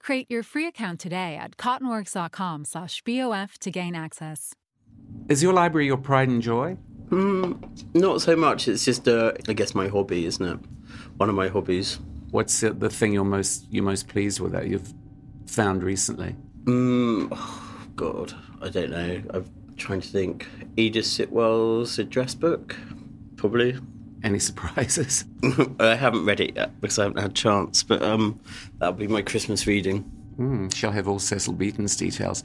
Create 0.00 0.28
your 0.28 0.42
free 0.42 0.66
account 0.66 0.98
today 0.98 1.36
at 1.36 1.58
cottonworks.com/bof 1.58 3.58
to 3.58 3.70
gain 3.70 3.94
access. 3.94 4.52
Is 5.28 5.42
your 5.42 5.52
library 5.52 5.86
your 5.86 5.96
pride 5.96 6.28
and 6.28 6.42
joy? 6.42 6.76
Mm, 7.08 7.94
not 7.94 8.20
so 8.20 8.36
much. 8.36 8.68
It's 8.68 8.84
just, 8.84 9.06
uh, 9.08 9.32
I 9.48 9.52
guess, 9.52 9.74
my 9.74 9.88
hobby, 9.88 10.26
isn't 10.26 10.44
it? 10.44 10.58
One 11.16 11.28
of 11.28 11.34
my 11.34 11.48
hobbies. 11.48 12.00
What's 12.30 12.60
the, 12.60 12.72
the 12.72 12.90
thing 12.90 13.12
you're 13.12 13.24
most 13.24 13.66
you're 13.70 13.84
most 13.84 14.08
pleased 14.08 14.40
with 14.40 14.52
that 14.52 14.66
you've 14.66 14.92
found 15.46 15.82
recently? 15.82 16.34
Mm, 16.64 17.28
oh, 17.30 17.86
God, 17.94 18.34
I 18.60 18.68
don't 18.68 18.90
know. 18.90 19.22
I'm 19.30 19.50
trying 19.76 20.00
to 20.00 20.08
think. 20.08 20.48
Edith 20.76 21.04
Sitwell's 21.04 21.98
address 21.98 22.34
book, 22.34 22.76
probably. 23.36 23.78
Any 24.24 24.38
surprises? 24.38 25.24
I 25.78 25.94
haven't 25.94 26.24
read 26.24 26.40
it 26.40 26.56
yet 26.56 26.80
because 26.80 26.98
I 26.98 27.04
haven't 27.04 27.20
had 27.20 27.30
a 27.30 27.34
chance, 27.34 27.82
but 27.82 28.02
um, 28.02 28.40
that'll 28.78 28.94
be 28.94 29.06
my 29.06 29.22
Christmas 29.22 29.66
reading. 29.66 30.10
Mm, 30.38 30.74
shall 30.74 30.90
have 30.90 31.06
all 31.06 31.20
Cecil 31.20 31.52
Beaton's 31.52 31.96
details 31.96 32.42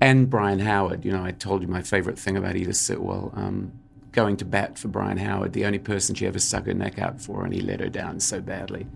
and 0.00 0.30
Brian 0.30 0.60
Howard. 0.60 1.04
You 1.04 1.12
know, 1.12 1.24
I 1.24 1.32
told 1.32 1.62
you 1.62 1.68
my 1.68 1.82
favorite 1.82 2.18
thing 2.18 2.36
about 2.36 2.56
Edith 2.56 2.76
Sitwell. 2.76 3.36
Um, 3.36 3.72
going 4.12 4.36
to 4.38 4.44
bat 4.44 4.78
for 4.78 4.88
Brian 4.88 5.18
Howard, 5.18 5.52
the 5.52 5.64
only 5.64 5.78
person 5.78 6.14
she 6.14 6.26
ever 6.26 6.38
stuck 6.38 6.66
her 6.66 6.74
neck 6.74 6.98
out 6.98 7.20
for, 7.20 7.44
and 7.44 7.54
he 7.54 7.60
let 7.60 7.80
her 7.80 7.88
down 7.88 8.20
so 8.20 8.40
badly. 8.40 8.86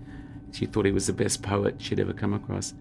She 0.53 0.67
thought 0.67 0.87
he 0.87 0.93
was 0.93 1.07
the 1.07 1.13
best 1.13 1.43
poet 1.43 1.77
she'd 1.79 2.01
ever 2.01 2.13
come 2.13 2.33
across. 2.33 2.75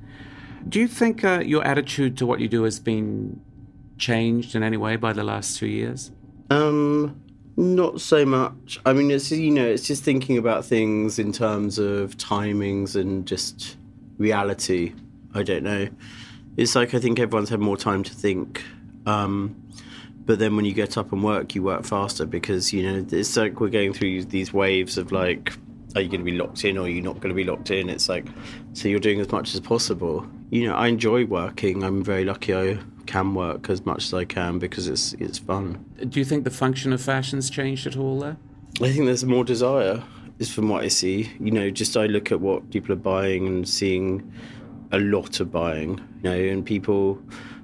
Do 0.68 0.80
you 0.80 0.88
think 0.88 1.24
uh, 1.24 1.42
your 1.46 1.64
attitude 1.64 2.18
to 2.18 2.26
what 2.26 2.40
you 2.40 2.48
do 2.48 2.64
has 2.64 2.80
been 2.80 3.42
changed 3.98 4.56
in 4.56 4.64
any 4.64 4.78
way 4.78 4.96
by 4.96 5.14
the 5.14 5.24
last 5.24 5.58
two 5.58 5.68
years? 5.68 6.12
Um, 6.50 7.22
not 7.58 8.02
so 8.02 8.26
much. 8.26 8.80
I 8.86 8.94
mean, 8.94 9.12
it's 9.12 9.32
you 9.32 9.52
know, 9.52 9.66
it's 9.66 9.86
just 9.86 10.04
thinking 10.04 10.38
about 10.38 10.66
things 10.66 11.20
in 11.20 11.32
terms 11.34 11.78
of 11.78 12.18
timings 12.18 12.96
and 12.96 13.28
just 13.28 13.78
reality. 14.18 14.94
I 15.36 15.44
don't 15.44 15.64
know 15.64 15.90
it's 16.58 16.76
like 16.76 16.94
I 16.94 17.00
think 17.00 17.20
everyone's 17.20 17.50
had 17.50 17.60
more 17.60 17.78
time 17.78 18.04
to 18.04 18.14
think. 18.14 18.64
Um, 19.06 19.56
but 20.26 20.40
then 20.40 20.56
when 20.56 20.66
you 20.66 20.74
get 20.74 20.98
up 20.98 21.12
and 21.12 21.24
work, 21.24 21.54
you 21.56 21.64
work 21.64 21.84
faster 21.84 22.26
because 22.26 22.72
you 22.72 22.84
know 22.84 23.06
it's 23.12 23.36
like 23.36 23.60
we're 23.60 23.70
going 23.70 23.94
through 23.94 24.26
these 24.26 24.54
waves 24.54 24.98
of 24.98 25.12
like, 25.12 25.54
are 25.96 26.02
you 26.02 26.08
going 26.08 26.22
to 26.22 26.26
be 26.26 26.38
locked 26.38 26.64
in 26.64 26.78
or 26.78 26.86
are 26.86 26.90
you 26.90 27.02
not 27.02 27.16
going 27.16 27.30
to 27.30 27.36
be 27.36 27.44
locked 27.44 27.72
in? 27.72 27.90
It's 27.90 28.08
like, 28.08 28.26
so 28.74 28.88
you're 28.88 29.00
doing 29.00 29.20
as 29.20 29.32
much 29.32 29.54
as 29.54 29.60
possible. 29.60 30.26
You 30.50 30.68
know, 30.68 30.76
I 30.76 30.88
enjoy 30.88 31.26
working. 31.26 31.84
I'm 31.84 32.04
very 32.04 32.24
lucky 32.24 32.56
I 32.56 32.80
can 33.06 33.36
work 33.36 33.70
as 33.70 33.86
much 33.86 34.06
as 34.06 34.14
I 34.14 34.24
can 34.24 34.60
because 34.60 34.88
it's 34.88 35.14
it's 35.14 35.40
fun. 35.40 35.84
Do 36.08 36.20
you 36.20 36.26
think 36.26 36.46
the 36.46 36.52
function 36.52 36.94
of 36.94 37.02
fashion's 37.02 37.50
changed 37.50 37.86
at 37.86 37.98
all 37.98 38.20
there? 38.20 38.38
I 38.82 38.92
think 38.92 39.06
there's 39.06 39.26
more 39.26 39.44
desire. 39.44 40.04
Is 40.40 40.52
from 40.52 40.68
what 40.68 40.84
I 40.84 40.88
see. 40.88 41.32
You 41.40 41.52
know, 41.52 41.70
just 41.70 41.96
I 41.96 42.08
look 42.08 42.32
at 42.32 42.42
what 42.42 42.70
people 42.72 42.92
are 42.92 42.98
buying 42.98 43.46
and 43.46 43.70
seeing 43.70 44.34
a 44.94 45.00
lot 45.00 45.40
of 45.40 45.52
buying, 45.52 46.00
you 46.24 46.30
know, 46.30 46.36
and 46.36 46.66
people 46.66 47.22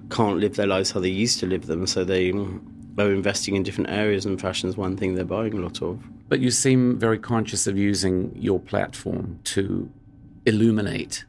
can't 0.09 0.39
live 0.39 0.55
their 0.55 0.67
lives 0.67 0.91
how 0.91 0.99
they 0.99 1.09
used 1.09 1.39
to 1.39 1.45
live 1.45 1.67
them, 1.67 1.87
so 1.87 2.03
they 2.03 2.31
are 2.31 3.11
investing 3.11 3.55
in 3.55 3.63
different 3.63 3.89
areas, 3.89 4.25
and 4.25 4.41
fashion 4.41 4.67
is 4.67 4.75
one 4.75 4.97
thing 4.97 5.15
they're 5.15 5.23
buying 5.23 5.53
a 5.53 5.61
lot 5.61 5.81
of. 5.81 6.03
But 6.27 6.39
you 6.39 6.51
seem 6.51 6.99
very 6.99 7.19
conscious 7.19 7.67
of 7.67 7.77
using 7.77 8.35
your 8.35 8.59
platform 8.59 9.39
to 9.45 9.89
illuminate 10.45 11.25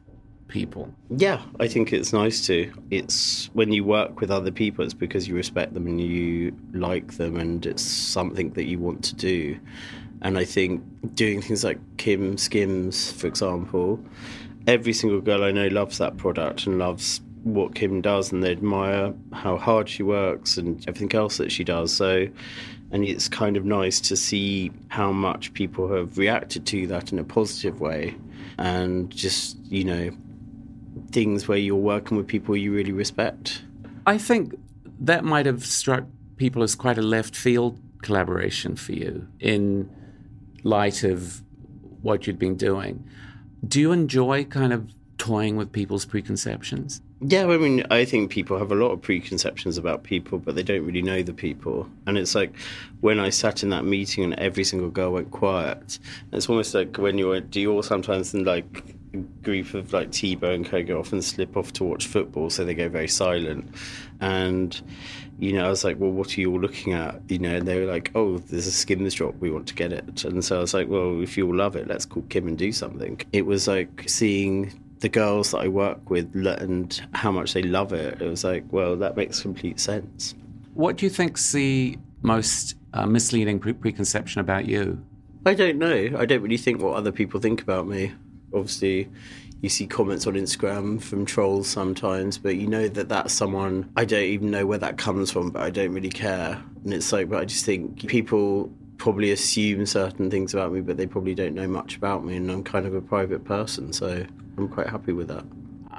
people. 0.47 0.93
Yeah, 1.09 1.41
I 1.59 1.67
think 1.67 1.93
it's 1.93 2.11
nice 2.11 2.45
to. 2.47 2.71
It's 2.89 3.49
when 3.53 3.71
you 3.71 3.83
work 3.83 4.19
with 4.19 4.31
other 4.31 4.51
people, 4.51 4.83
it's 4.83 4.93
because 4.93 5.27
you 5.27 5.35
respect 5.35 5.73
them 5.73 5.87
and 5.87 6.01
you 6.01 6.53
like 6.73 7.13
them, 7.13 7.37
and 7.37 7.65
it's 7.65 7.83
something 7.83 8.51
that 8.53 8.65
you 8.65 8.79
want 8.79 9.03
to 9.05 9.15
do. 9.15 9.59
And 10.23 10.37
I 10.37 10.45
think 10.45 10.83
doing 11.15 11.41
things 11.41 11.63
like 11.63 11.79
Kim 11.97 12.37
Skims, 12.37 13.11
for 13.11 13.27
example, 13.27 13.99
every 14.67 14.93
single 14.93 15.21
girl 15.21 15.43
I 15.43 15.51
know 15.51 15.67
loves 15.67 15.97
that 15.97 16.17
product 16.17 16.67
and 16.67 16.79
loves 16.79 17.21
what 17.43 17.73
Kim 17.75 18.01
does, 18.01 18.31
and 18.31 18.43
they 18.43 18.51
admire 18.51 19.13
how 19.33 19.57
hard 19.57 19.89
she 19.89 20.03
works 20.03 20.57
and 20.57 20.83
everything 20.87 21.13
else 21.13 21.37
that 21.37 21.51
she 21.51 21.63
does. 21.63 21.93
So, 21.93 22.27
and 22.91 23.03
it's 23.03 23.27
kind 23.27 23.57
of 23.57 23.65
nice 23.65 23.99
to 24.01 24.15
see 24.15 24.71
how 24.89 25.11
much 25.11 25.53
people 25.53 25.91
have 25.95 26.17
reacted 26.17 26.65
to 26.67 26.87
that 26.87 27.11
in 27.11 27.19
a 27.19 27.23
positive 27.23 27.81
way, 27.81 28.15
and 28.57 29.09
just 29.09 29.57
you 29.65 29.83
know, 29.83 30.11
things 31.11 31.47
where 31.47 31.57
you're 31.57 31.75
working 31.75 32.17
with 32.17 32.27
people 32.27 32.55
you 32.55 32.73
really 32.73 32.91
respect. 32.91 33.63
I 34.05 34.17
think 34.17 34.55
that 34.99 35.23
might 35.23 35.45
have 35.45 35.65
struck 35.65 36.05
people 36.37 36.63
as 36.63 36.75
quite 36.75 36.97
a 36.97 37.03
left 37.03 37.35
field 37.35 37.79
collaboration 38.01 38.75
for 38.75 38.93
you 38.93 39.27
in 39.39 39.89
light 40.63 41.03
of 41.03 41.41
what 42.01 42.25
you'd 42.25 42.39
been 42.39 42.55
doing. 42.55 43.07
Do 43.67 43.79
you 43.79 43.91
enjoy 43.91 44.45
kind 44.45 44.73
of 44.73 44.89
toying 45.17 45.55
with 45.55 45.71
people's 45.71 46.05
preconceptions? 46.05 47.01
Yeah, 47.21 47.45
I 47.45 47.57
mean, 47.57 47.85
I 47.91 48.05
think 48.05 48.31
people 48.31 48.57
have 48.57 48.71
a 48.71 48.75
lot 48.75 48.89
of 48.89 49.01
preconceptions 49.01 49.77
about 49.77 50.03
people, 50.03 50.39
but 50.39 50.55
they 50.55 50.63
don't 50.63 50.83
really 50.83 51.03
know 51.03 51.21
the 51.21 51.33
people. 51.33 51.87
And 52.07 52.17
it's 52.17 52.33
like 52.33 52.51
when 53.01 53.19
I 53.19 53.29
sat 53.29 53.61
in 53.61 53.69
that 53.69 53.85
meeting 53.85 54.23
and 54.23 54.33
every 54.35 54.63
single 54.63 54.89
girl 54.89 55.13
went 55.13 55.29
quiet. 55.29 55.99
It's 56.31 56.49
almost 56.49 56.73
like 56.73 56.97
when 56.97 57.19
you're 57.19 57.35
at 57.35 57.53
sometimes 57.83 58.33
and 58.33 58.47
like 58.47 58.95
group 59.43 59.73
of 59.73 59.93
like 59.93 60.09
Tebow 60.09 60.53
and 60.55 60.65
Co 60.65 60.99
often 60.99 61.21
slip 61.21 61.57
off 61.57 61.73
to 61.73 61.83
watch 61.83 62.07
football, 62.07 62.49
so 62.49 62.63
they 62.63 62.73
go 62.73 62.89
very 62.89 63.07
silent. 63.07 63.73
And 64.19 64.79
you 65.39 65.53
know, 65.53 65.65
I 65.65 65.69
was 65.69 65.83
like, 65.83 65.99
well, 65.99 66.11
what 66.11 66.37
are 66.37 66.41
you 66.41 66.51
all 66.51 66.59
looking 66.59 66.93
at? 66.93 67.19
You 67.27 67.39
know, 67.39 67.55
and 67.55 67.67
they 67.67 67.79
were 67.79 67.91
like, 67.91 68.11
oh, 68.13 68.37
there's 68.37 68.67
a 68.67 68.71
skims 68.71 69.15
drop, 69.15 69.35
we 69.39 69.49
want 69.49 69.67
to 69.67 69.73
get 69.73 69.91
it. 69.91 70.23
And 70.23 70.45
so 70.45 70.57
I 70.57 70.59
was 70.59 70.73
like, 70.73 70.87
well, 70.87 71.21
if 71.21 71.35
you 71.35 71.47
all 71.47 71.55
love 71.55 71.75
it, 71.75 71.87
let's 71.87 72.05
call 72.05 72.23
Kim 72.29 72.47
and 72.47 72.57
do 72.57 72.71
something. 72.71 73.19
It 73.33 73.45
was 73.47 73.67
like 73.67 74.03
seeing 74.07 74.79
the 74.99 75.09
girls 75.09 75.51
that 75.51 75.57
I 75.59 75.67
work 75.67 76.11
with 76.11 76.35
and 76.45 77.01
how 77.13 77.31
much 77.31 77.53
they 77.53 77.63
love 77.63 77.91
it. 77.91 78.21
It 78.21 78.29
was 78.29 78.43
like, 78.43 78.63
well, 78.71 78.95
that 78.97 79.17
makes 79.17 79.41
complete 79.41 79.79
sense. 79.79 80.35
What 80.75 80.97
do 80.97 81.07
you 81.07 81.09
think's 81.09 81.51
the 81.51 81.97
most 82.21 82.75
uh, 82.93 83.07
misleading 83.07 83.59
pre- 83.59 83.73
preconception 83.73 84.41
about 84.41 84.67
you? 84.67 85.03
I 85.43 85.55
don't 85.55 85.79
know. 85.79 86.11
I 86.17 86.25
don't 86.25 86.43
really 86.43 86.57
think 86.57 86.83
what 86.83 86.95
other 86.95 87.11
people 87.11 87.39
think 87.39 87.63
about 87.63 87.87
me. 87.87 88.13
Obviously, 88.53 89.09
you 89.61 89.69
see 89.69 89.85
comments 89.85 90.25
on 90.27 90.33
Instagram 90.33 91.01
from 91.01 91.25
trolls 91.25 91.67
sometimes, 91.67 92.37
but 92.37 92.55
you 92.55 92.67
know 92.67 92.87
that 92.87 93.09
that's 93.09 93.33
someone 93.33 93.91
I 93.95 94.05
don't 94.05 94.23
even 94.23 94.51
know 94.51 94.65
where 94.65 94.79
that 94.79 94.97
comes 94.97 95.31
from, 95.31 95.51
but 95.51 95.61
I 95.61 95.69
don't 95.69 95.93
really 95.93 96.09
care. 96.09 96.61
And 96.83 96.93
it's 96.93 97.11
like, 97.11 97.29
but 97.29 97.39
I 97.39 97.45
just 97.45 97.65
think 97.65 98.07
people 98.07 98.71
probably 98.97 99.31
assume 99.31 99.85
certain 99.85 100.29
things 100.29 100.53
about 100.53 100.71
me, 100.71 100.81
but 100.81 100.97
they 100.97 101.07
probably 101.07 101.35
don't 101.35 101.55
know 101.55 101.67
much 101.67 101.95
about 101.95 102.25
me, 102.25 102.35
and 102.35 102.51
I'm 102.51 102.63
kind 102.63 102.85
of 102.85 102.93
a 102.93 103.01
private 103.01 103.43
person, 103.45 103.93
so 103.93 104.25
I'm 104.57 104.67
quite 104.67 104.87
happy 104.87 105.13
with 105.13 105.27
that. 105.27 105.45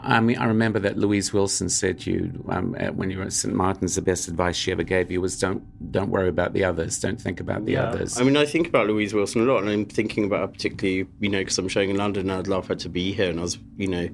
I 0.05 0.21
mean, 0.21 0.37
I 0.37 0.47
remember 0.47 0.79
that 0.81 0.99
Louise 0.99 1.33
Wilson 1.33 1.69
said 1.69 2.07
you 2.07 2.45
um, 2.49 2.75
when 2.95 3.11
you 3.11 3.19
were 3.19 3.25
at 3.25 3.33
St. 3.33 3.55
Martin's, 3.55 3.95
the 3.95 4.03
best 4.03 4.27
advice 4.27 4.57
she 4.57 4.73
ever 4.73 4.83
gave 4.83 5.11
you 5.11 5.21
was 5.21 5.39
don't 5.39 5.63
don't 5.93 6.11
worry 6.11 6.29
about 6.29 6.53
the 6.53 6.65
others, 6.65 6.99
don't 6.99 7.21
think 7.21 7.41
about 7.41 7.65
the 7.65 7.73
yeah. 7.73 7.85
others. 7.85 8.21
I 8.21 8.25
mean, 8.25 8.37
I 8.37 8.45
think 8.45 8.67
about 8.69 8.89
Louise 8.89 9.15
Wilson 9.15 9.43
a 9.43 9.45
lot, 9.45 9.63
and 9.63 9.71
I'm 9.71 9.85
thinking 9.85 10.25
about 10.25 10.41
her 10.41 10.49
particularly, 10.49 11.09
you 11.21 11.29
know, 11.29 11.39
because 11.39 11.59
I'm 11.59 11.69
showing 11.69 11.91
in 11.91 11.97
London, 11.97 12.31
and 12.31 12.39
I'd 12.39 12.49
love 12.49 12.67
her 12.69 12.75
to 12.75 12.89
be 12.89 13.13
here, 13.13 13.31
and 13.31 13.39
I 13.39 13.43
was, 13.43 13.59
you 13.77 13.87
know, 13.87 14.09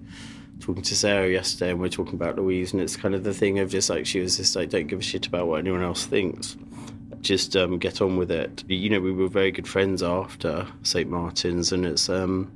talking 0.60 0.82
to 0.82 0.96
Sarah 0.96 1.28
yesterday, 1.28 1.70
and 1.70 1.80
we 1.80 1.86
are 1.86 1.90
talking 1.90 2.14
about 2.14 2.36
Louise, 2.36 2.72
and 2.72 2.82
it's 2.82 2.96
kind 2.96 3.14
of 3.14 3.24
the 3.24 3.34
thing 3.34 3.58
of 3.58 3.70
just 3.70 3.88
like 3.88 4.04
she 4.04 4.20
was 4.20 4.36
just 4.36 4.54
like, 4.56 4.70
don't 4.70 4.86
give 4.86 4.98
a 4.98 5.02
shit 5.02 5.26
about 5.26 5.46
what 5.46 5.60
anyone 5.60 5.82
else 5.82 6.04
thinks. 6.04 6.56
Just 7.20 7.56
um, 7.56 7.78
get 7.78 8.00
on 8.00 8.16
with 8.16 8.30
it. 8.30 8.62
You 8.68 8.90
know, 8.90 9.00
we 9.00 9.10
were 9.10 9.26
very 9.26 9.50
good 9.50 9.66
friends 9.66 10.02
after 10.02 10.66
St. 10.82 11.08
Martin's, 11.08 11.72
and 11.72 11.86
it's 11.86 12.08
um, 12.08 12.52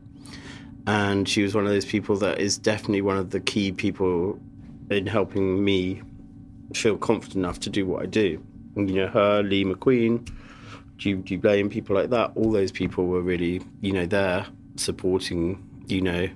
and 0.86 1.28
she 1.28 1.42
was 1.42 1.54
one 1.54 1.64
of 1.64 1.70
those 1.70 1.84
people 1.84 2.16
that 2.16 2.38
is 2.40 2.58
definitely 2.58 3.02
one 3.02 3.16
of 3.16 3.30
the 3.30 3.40
key 3.40 3.72
people 3.72 4.38
in 4.90 5.06
helping 5.06 5.64
me 5.64 6.02
feel 6.74 6.96
confident 6.96 7.36
enough 7.36 7.60
to 7.60 7.70
do 7.70 7.86
what 7.86 8.02
I 8.02 8.06
do. 8.06 8.42
And, 8.76 8.90
you 8.90 8.96
know, 8.96 9.08
her, 9.08 9.42
Lee 9.42 9.64
McQueen, 9.64 10.28
Judy 10.96 11.36
Blame, 11.36 11.68
people 11.68 11.94
like 11.94 12.10
that, 12.10 12.32
all 12.34 12.50
those 12.50 12.72
people 12.72 13.06
were 13.06 13.20
really, 13.20 13.60
you 13.80 13.92
know, 13.92 14.06
there 14.06 14.46
supporting, 14.76 15.62
you 15.86 16.00
know, 16.00 16.28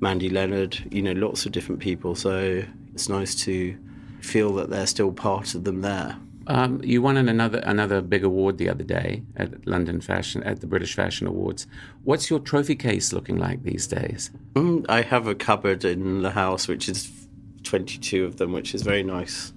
Mandi 0.00 0.28
Lennard, 0.28 0.92
you 0.92 1.02
know, 1.02 1.12
lots 1.12 1.46
of 1.46 1.52
different 1.52 1.80
people. 1.80 2.14
So 2.14 2.62
it's 2.92 3.08
nice 3.08 3.34
to 3.44 3.76
feel 4.20 4.54
that 4.54 4.70
they're 4.70 4.86
still 4.86 5.12
part 5.12 5.54
of 5.54 5.64
them 5.64 5.80
there. 5.80 6.16
Um, 6.46 6.80
you 6.84 7.00
won 7.00 7.16
another 7.16 7.58
another 7.58 8.00
big 8.00 8.24
award 8.24 8.58
the 8.58 8.68
other 8.68 8.84
day 8.84 9.22
at 9.36 9.66
London 9.66 10.00
Fashion 10.00 10.42
at 10.42 10.60
the 10.60 10.66
British 10.66 10.94
Fashion 10.94 11.26
Awards. 11.26 11.66
What's 12.02 12.28
your 12.28 12.38
trophy 12.38 12.76
case 12.76 13.12
looking 13.12 13.38
like 13.38 13.62
these 13.62 13.86
days? 13.86 14.30
Mm, 14.54 14.84
I 14.88 15.02
have 15.02 15.26
a 15.26 15.34
cupboard 15.34 15.84
in 15.84 16.22
the 16.22 16.30
house 16.30 16.68
which 16.68 16.88
is 16.88 17.10
twenty 17.62 17.98
two 17.98 18.24
of 18.24 18.36
them, 18.36 18.52
which 18.52 18.74
is 18.74 18.82
very 18.82 19.02
nice. 19.02 19.52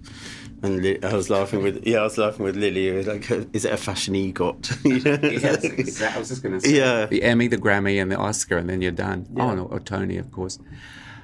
And 0.64 0.82
Li- 0.82 1.00
I 1.04 1.14
was 1.14 1.30
laughing 1.30 1.62
with 1.62 1.86
yeah, 1.86 2.00
I 2.00 2.04
was 2.04 2.18
laughing 2.18 2.46
with 2.46 2.56
Lily. 2.56 2.92
Was 2.92 3.08
like, 3.08 3.30
is 3.54 3.66
it 3.66 3.74
a 3.74 3.78
fashion 3.78 4.16
EGOT? 4.16 4.80
yes, 5.44 6.02
I 6.02 6.18
was 6.18 6.30
just 6.30 6.42
going 6.42 6.60
to 6.60 6.62
say. 6.62 6.78
Yeah, 6.78 7.06
the 7.06 7.22
Emmy, 7.22 7.48
the 7.48 7.58
Grammy, 7.58 8.02
and 8.02 8.12
the 8.12 8.18
Oscar, 8.18 8.58
and 8.58 8.70
then 8.70 8.82
you're 8.82 8.92
done. 8.92 9.28
Yeah. 9.36 9.44
Oh 9.44 9.56
no, 9.56 9.66
or 9.66 9.80
Tony, 9.80 10.18
of 10.18 10.32
course. 10.32 10.58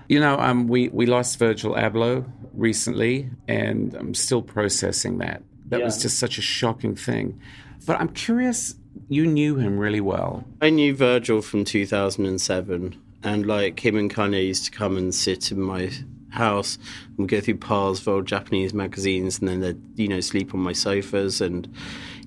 You 0.07 0.19
know, 0.19 0.37
um, 0.37 0.67
we 0.67 0.89
we 0.89 1.05
lost 1.05 1.39
Virgil 1.39 1.73
Abloh 1.73 2.29
recently, 2.53 3.29
and 3.47 3.95
I'm 3.95 4.13
still 4.13 4.41
processing 4.41 5.17
that. 5.19 5.41
That 5.67 5.79
yeah. 5.79 5.85
was 5.85 6.01
just 6.01 6.19
such 6.19 6.37
a 6.37 6.41
shocking 6.41 6.95
thing. 6.95 7.39
But 7.85 7.99
I'm 7.99 8.09
curious, 8.09 8.75
you 9.09 9.25
knew 9.25 9.55
him 9.55 9.77
really 9.77 10.01
well. 10.01 10.45
I 10.61 10.69
knew 10.69 10.95
Virgil 10.95 11.41
from 11.41 11.65
2007, 11.65 12.95
and 13.23 13.45
like 13.45 13.85
him 13.85 13.97
and 13.97 14.13
Kanye 14.13 14.47
used 14.47 14.65
to 14.65 14.71
come 14.71 14.97
and 14.97 15.13
sit 15.13 15.51
in 15.51 15.61
my 15.61 15.91
house 16.33 16.77
and 17.17 17.29
go 17.29 17.39
through 17.39 17.57
piles 17.57 18.01
of 18.01 18.07
old 18.07 18.25
Japanese 18.25 18.73
magazines, 18.73 19.39
and 19.39 19.47
then 19.47 19.61
they'd, 19.61 19.81
you 19.95 20.07
know, 20.07 20.19
sleep 20.19 20.53
on 20.53 20.59
my 20.59 20.73
sofas 20.73 21.41
and 21.41 21.67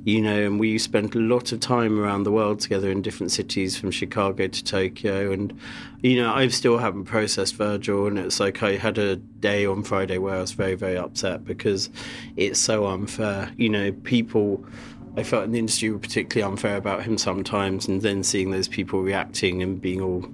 you 0.07 0.23
know, 0.23 0.47
and 0.47 0.61
we 0.61 0.79
spent 0.79 1.17
a 1.17 1.19
lot 1.19 1.51
of 1.51 1.59
time 1.59 1.99
around 1.99 2.23
the 2.23 2.31
world 2.31 2.61
together 2.61 2.93
in 2.93 3.03
different 3.03 3.33
cities 3.33 3.77
from 3.77 3.91
Chicago 3.91 4.47
to 4.47 4.65
Tokyo. 4.65 5.33
And, 5.33 5.53
you 6.01 6.23
know, 6.23 6.33
I 6.33 6.47
still 6.47 6.79
haven't 6.79 7.07
processed 7.07 7.57
Virgil. 7.57 8.07
And 8.07 8.17
it's 8.17 8.39
like 8.39 8.63
I 8.63 8.77
had 8.77 8.99
a 8.99 9.17
day 9.17 9.67
on 9.67 9.83
Friday 9.83 10.19
where 10.19 10.37
I 10.37 10.41
was 10.41 10.53
very, 10.53 10.77
very 10.77 10.97
upset 10.97 11.45
because 11.45 11.91
it's 12.37 12.61
so 12.61 12.87
unfair. 12.87 13.51
You 13.57 13.69
know, 13.69 13.91
people. 13.91 14.65
I 15.17 15.23
felt 15.23 15.45
in 15.45 15.53
the 15.53 15.59
industry 15.59 15.91
were 15.91 15.99
particularly 15.99 16.53
unfair 16.53 16.77
about 16.77 17.03
him 17.03 17.17
sometimes, 17.17 17.89
and 17.89 18.03
then 18.03 18.23
seeing 18.23 18.51
those 18.51 18.69
people 18.69 19.01
reacting 19.01 19.63
and 19.63 19.81
being 19.81 20.03
all 20.03 20.27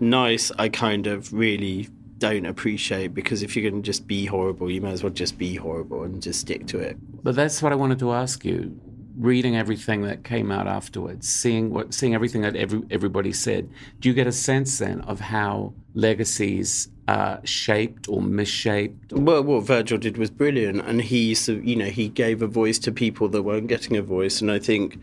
nice, 0.00 0.52
I 0.58 0.68
kind 0.68 1.06
of 1.06 1.32
really 1.32 1.88
don't 2.18 2.46
appreciate 2.46 3.14
because 3.14 3.42
if 3.42 3.56
you're 3.56 3.70
going 3.70 3.82
to 3.82 3.86
just 3.86 4.06
be 4.06 4.26
horrible, 4.26 4.70
you 4.70 4.80
might 4.80 4.92
as 4.92 5.02
well 5.02 5.12
just 5.12 5.38
be 5.38 5.54
horrible 5.54 6.02
and 6.02 6.22
just 6.22 6.40
stick 6.40 6.66
to 6.68 6.78
it. 6.78 6.96
But 7.22 7.34
that's 7.34 7.62
what 7.62 7.72
I 7.72 7.76
wanted 7.76 7.98
to 8.00 8.12
ask 8.12 8.44
you 8.44 8.78
reading 9.18 9.56
everything 9.56 10.02
that 10.02 10.22
came 10.22 10.52
out 10.52 10.68
afterwards, 10.68 11.28
seeing 11.28 11.70
what, 11.70 11.92
seeing 11.92 12.14
everything 12.14 12.42
that 12.42 12.54
every, 12.54 12.82
everybody 12.90 13.32
said, 13.32 13.68
do 13.98 14.08
you 14.08 14.14
get 14.14 14.28
a 14.28 14.32
sense 14.32 14.78
then 14.78 15.00
of 15.02 15.18
how 15.18 15.74
legacies 15.94 16.88
are 17.08 17.40
shaped 17.44 18.08
or 18.08 18.22
misshaped? 18.22 19.12
Or... 19.12 19.20
Well, 19.20 19.42
what 19.42 19.64
Virgil 19.64 19.98
did 19.98 20.18
was 20.18 20.30
brilliant, 20.30 20.82
and 20.82 21.02
he, 21.02 21.36
you 21.48 21.74
know, 21.74 21.86
he 21.86 22.08
gave 22.08 22.42
a 22.42 22.46
voice 22.46 22.78
to 22.80 22.92
people 22.92 23.28
that 23.30 23.42
weren't 23.42 23.66
getting 23.66 23.96
a 23.96 24.02
voice, 24.02 24.40
and 24.40 24.52
I 24.52 24.60
think, 24.60 25.00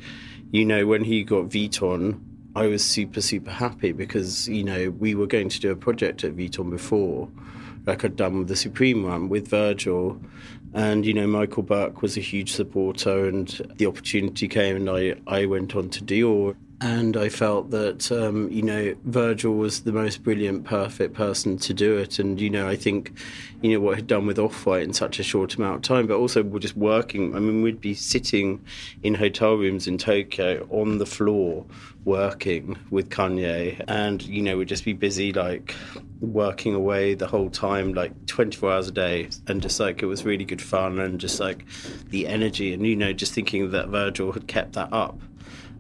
you 0.52 0.64
know, 0.64 0.86
when 0.86 1.04
he 1.04 1.24
got 1.24 1.50
Vuitton. 1.50 2.22
I 2.56 2.68
was 2.68 2.86
super, 2.86 3.20
super 3.20 3.52
happy 3.52 3.92
because, 3.92 4.48
you 4.48 4.64
know, 4.64 4.90
we 4.92 5.14
were 5.14 5.28
going 5.28 5.50
to 5.50 5.60
do 5.60 5.72
a 5.72 5.76
project 5.76 6.24
at 6.24 6.38
Vuitton 6.38 6.70
before, 6.70 7.30
like 7.86 8.06
I'd 8.06 8.16
done 8.16 8.40
with 8.40 8.48
the 8.48 8.56
Supreme 8.56 9.04
one 9.04 9.28
with 9.28 9.50
Virgil. 9.50 10.20
And, 10.74 11.06
you 11.06 11.14
know, 11.14 11.28
Michael 11.28 11.64
Burke 11.64 12.02
was 12.02 12.18
a 12.18 12.22
huge 12.22 12.52
supporter, 12.52 13.26
and 13.26 13.48
the 13.76 13.86
opportunity 13.86 14.48
came, 14.48 14.76
and 14.76 14.90
I, 14.90 15.16
I 15.28 15.46
went 15.46 15.76
on 15.76 15.90
to 15.90 16.04
Dior. 16.04 16.56
And 16.82 17.16
I 17.16 17.30
felt 17.30 17.72
that, 17.72 18.12
um, 18.12 18.52
you 18.52 18.62
know, 18.62 18.96
Virgil 19.06 19.56
was 19.56 19.84
the 19.84 19.94
most 19.94 20.24
brilliant, 20.24 20.66
perfect 20.66 21.14
person 21.14 21.58
to 21.60 21.74
do 21.74 21.98
it. 21.98 22.20
And, 22.20 22.40
you 22.40 22.50
know, 22.50 22.68
I 22.68 22.76
think, 22.76 23.14
you 23.62 23.74
know, 23.74 23.80
what 23.80 23.96
he'd 23.96 24.08
done 24.08 24.26
with 24.26 24.38
Off 24.38 24.66
White 24.66 24.84
in 24.84 24.92
such 24.92 25.18
a 25.18 25.24
short 25.24 25.56
amount 25.56 25.78
of 25.78 25.82
time, 25.84 26.06
but 26.06 26.18
also 26.18 26.44
we're 26.44 26.60
just 26.60 26.76
working. 26.76 27.34
I 27.34 27.40
mean, 27.40 27.62
we'd 27.62 27.80
be 27.80 27.94
sitting 27.94 28.64
in 29.04 29.14
hotel 29.14 29.56
rooms 29.56 29.88
in 29.88 29.98
Tokyo 29.98 30.68
on 30.70 30.98
the 30.98 31.06
floor 31.06 31.66
working 32.04 32.78
with 32.92 33.10
Kanye, 33.10 33.84
and 33.88 34.22
you 34.22 34.42
know, 34.42 34.58
we'd 34.58 34.68
just 34.68 34.86
be 34.86 34.94
busy 34.94 35.34
like 35.34 35.74
working 36.22 36.76
away 36.76 37.16
the 37.16 37.28
whole 37.28 37.50
time, 37.50 37.94
like 37.94 38.28
24 38.28 38.72
hours 38.72 38.88
a 38.88 38.92
day, 38.92 39.30
and 39.48 39.62
just 39.62 39.80
like 39.80 40.04
it 40.04 40.06
was 40.06 40.24
really 40.24 40.46
good 40.46 40.62
fun, 40.62 41.00
and 41.00 41.20
just 41.20 41.40
like 41.40 41.66
the 42.10 42.28
energy, 42.28 42.74
and 42.74 42.86
you 42.86 42.96
know, 42.96 43.12
just 43.12 43.34
thinking 43.34 43.72
that 43.72 43.88
Virgil 43.90 44.32
had 44.32 44.48
kept 44.48 44.74
that 44.74 44.94
up 44.94 45.20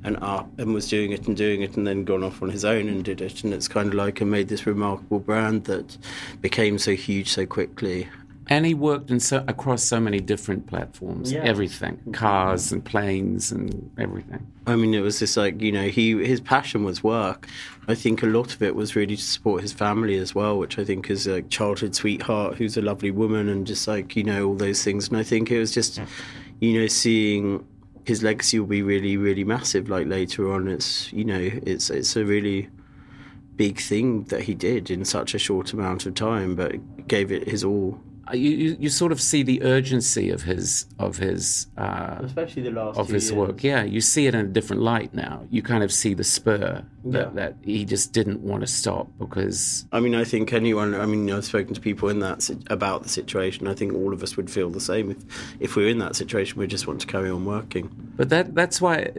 and 0.05 0.17
up 0.21 0.47
and 0.59 0.73
was 0.73 0.87
doing 0.87 1.11
it 1.11 1.27
and 1.27 1.35
doing 1.35 1.61
it 1.61 1.75
and 1.75 1.85
then 1.85 2.03
gone 2.03 2.23
off 2.23 2.41
on 2.41 2.49
his 2.49 2.63
own 2.63 2.87
and 2.87 3.03
did 3.03 3.21
it 3.21 3.43
and 3.43 3.53
it's 3.53 3.67
kind 3.67 3.89
of 3.89 3.95
like 3.95 4.21
and 4.21 4.29
made 4.29 4.47
this 4.47 4.65
remarkable 4.65 5.19
brand 5.19 5.65
that 5.65 5.97
became 6.41 6.77
so 6.77 6.93
huge 6.93 7.29
so 7.29 7.45
quickly 7.45 8.07
and 8.47 8.65
he 8.65 8.73
worked 8.73 9.09
in 9.09 9.19
so, 9.19 9.43
across 9.47 9.83
so 9.83 9.99
many 9.99 10.19
different 10.19 10.67
platforms, 10.67 11.31
yeah. 11.31 11.41
everything, 11.41 11.99
cars 12.13 12.71
and 12.71 12.85
planes 12.85 13.51
and 13.51 13.89
everything. 13.97 14.45
I 14.67 14.75
mean, 14.75 14.93
it 14.93 14.99
was 14.99 15.19
just 15.19 15.35
like 15.35 15.61
you 15.61 15.71
know, 15.71 15.87
he 15.87 16.23
his 16.23 16.41
passion 16.41 16.83
was 16.83 17.03
work. 17.03 17.47
I 17.87 17.95
think 17.95 18.21
a 18.21 18.27
lot 18.27 18.53
of 18.53 18.61
it 18.61 18.75
was 18.75 18.95
really 18.95 19.15
to 19.15 19.21
support 19.21 19.61
his 19.61 19.73
family 19.73 20.17
as 20.17 20.35
well, 20.35 20.57
which 20.59 20.77
I 20.77 20.83
think 20.83 21.09
is 21.09 21.25
a 21.27 21.41
childhood 21.43 21.95
sweetheart 21.95 22.55
who's 22.55 22.77
a 22.77 22.81
lovely 22.81 23.11
woman 23.11 23.49
and 23.49 23.65
just 23.65 23.87
like 23.87 24.15
you 24.15 24.23
know 24.23 24.47
all 24.47 24.55
those 24.55 24.83
things. 24.83 25.07
And 25.07 25.17
I 25.17 25.23
think 25.23 25.49
it 25.49 25.59
was 25.59 25.73
just, 25.73 25.99
you 26.59 26.79
know, 26.79 26.87
seeing 26.87 27.65
his 28.05 28.21
legacy 28.21 28.59
will 28.59 28.67
be 28.67 28.83
really, 28.83 29.17
really 29.17 29.43
massive. 29.43 29.89
Like 29.89 30.07
later 30.07 30.51
on, 30.51 30.67
it's 30.67 31.11
you 31.11 31.25
know, 31.25 31.39
it's 31.41 31.89
it's 31.89 32.15
a 32.15 32.23
really 32.23 32.69
big 33.55 33.79
thing 33.79 34.23
that 34.25 34.43
he 34.43 34.53
did 34.53 34.91
in 34.91 35.05
such 35.05 35.33
a 35.33 35.39
short 35.39 35.73
amount 35.73 36.05
of 36.05 36.13
time, 36.13 36.55
but 36.55 37.07
gave 37.07 37.31
it 37.31 37.47
his 37.47 37.63
all 37.63 37.99
you, 38.33 38.49
you, 38.49 38.77
you 38.79 38.89
sort 38.89 39.11
of 39.11 39.21
see 39.21 39.43
the 39.43 39.61
urgency 39.63 40.29
of 40.31 40.43
his 40.43 40.85
of 40.99 41.17
his 41.17 41.67
uh, 41.77 42.17
especially 42.23 42.63
the 42.63 42.71
last 42.71 42.97
of 42.97 43.07
two 43.07 43.13
his 43.13 43.25
years. 43.29 43.37
work. 43.37 43.63
Yeah, 43.63 43.83
you 43.83 44.01
see 44.01 44.25
it 44.27 44.33
in 44.35 44.41
a 44.45 44.47
different 44.47 44.81
light 44.81 45.13
now. 45.13 45.43
You 45.51 45.61
kind 45.61 45.83
of 45.83 45.91
see 45.91 46.13
the 46.13 46.23
spur 46.23 46.57
that, 47.05 47.19
Yeah. 47.19 47.29
that 47.35 47.55
he 47.63 47.85
just 47.85 48.13
didn't 48.13 48.41
want 48.41 48.61
to 48.61 48.67
stop 48.67 49.07
because 49.19 49.85
I 49.91 49.99
mean, 49.99 50.15
I 50.15 50.23
think 50.23 50.53
anyone. 50.53 50.95
I 50.95 51.05
mean, 51.05 51.29
I've 51.31 51.45
spoken 51.45 51.73
to 51.75 51.81
people 51.81 52.09
in 52.09 52.19
that 52.19 52.49
about 52.69 53.03
the 53.03 53.09
situation. 53.09 53.67
I 53.67 53.73
think 53.75 53.93
all 53.93 54.11
of 54.13 54.23
us 54.23 54.35
would 54.37 54.49
feel 54.49 54.69
the 54.71 54.81
same 54.81 55.11
if, 55.11 55.17
if 55.59 55.75
we 55.75 55.83
were 55.83 55.89
in 55.89 55.99
that 55.99 56.15
situation. 56.15 56.59
We 56.59 56.67
just 56.67 56.87
want 56.87 57.01
to 57.01 57.07
carry 57.07 57.29
on 57.29 57.45
working. 57.45 57.89
But 58.17 58.29
that 58.29 58.55
that's 58.55 58.81
why 58.81 59.03
uh, 59.03 59.11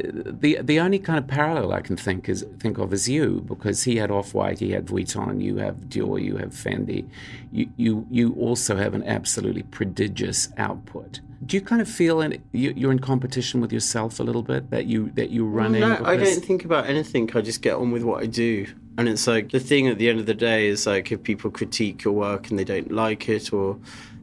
the 0.42 0.58
the 0.62 0.80
only 0.80 0.98
kind 0.98 1.18
of 1.18 1.26
parallel 1.28 1.72
I 1.72 1.80
can 1.80 1.96
think 1.96 2.28
is 2.28 2.44
think 2.58 2.78
of 2.78 2.92
is 2.92 3.08
you 3.08 3.42
because 3.46 3.84
he 3.84 3.96
had 3.96 4.10
Off 4.10 4.34
White, 4.34 4.58
he 4.58 4.72
had 4.72 4.86
Vuitton, 4.86 5.40
you 5.42 5.58
have 5.58 5.76
Dior, 5.90 6.20
you 6.20 6.38
have 6.38 6.50
Fendi, 6.50 7.04
you 7.52 7.68
you 7.76 8.06
you 8.10 8.32
also 8.34 8.76
have 8.76 8.95
an 8.96 9.06
absolutely 9.06 9.62
prodigious 9.62 10.48
output. 10.56 11.20
Do 11.44 11.56
you 11.56 11.60
kind 11.60 11.80
of 11.80 11.88
feel 11.88 12.20
in, 12.20 12.42
you, 12.52 12.72
you're 12.76 12.90
in 12.90 12.98
competition 12.98 13.60
with 13.60 13.72
yourself 13.72 14.18
a 14.18 14.22
little 14.22 14.42
bit 14.42 14.70
that 14.70 14.86
you 14.86 15.10
that 15.12 15.30
you're 15.30 15.44
running? 15.44 15.82
No, 15.82 16.00
I 16.02 16.16
don't 16.16 16.44
think 16.44 16.64
about 16.64 16.86
anything. 16.86 17.30
I 17.34 17.42
just 17.42 17.62
get 17.62 17.74
on 17.76 17.92
with 17.92 18.02
what 18.02 18.22
I 18.22 18.26
do. 18.26 18.66
And 18.98 19.08
it's 19.08 19.26
like 19.26 19.52
the 19.52 19.60
thing 19.60 19.86
at 19.86 19.98
the 19.98 20.08
end 20.08 20.18
of 20.18 20.26
the 20.26 20.34
day 20.34 20.66
is 20.68 20.86
like 20.86 21.12
if 21.12 21.22
people 21.22 21.50
critique 21.50 22.02
your 22.04 22.14
work 22.14 22.48
and 22.48 22.58
they 22.58 22.64
don't 22.64 22.90
like 22.90 23.28
it 23.28 23.52
or 23.52 23.78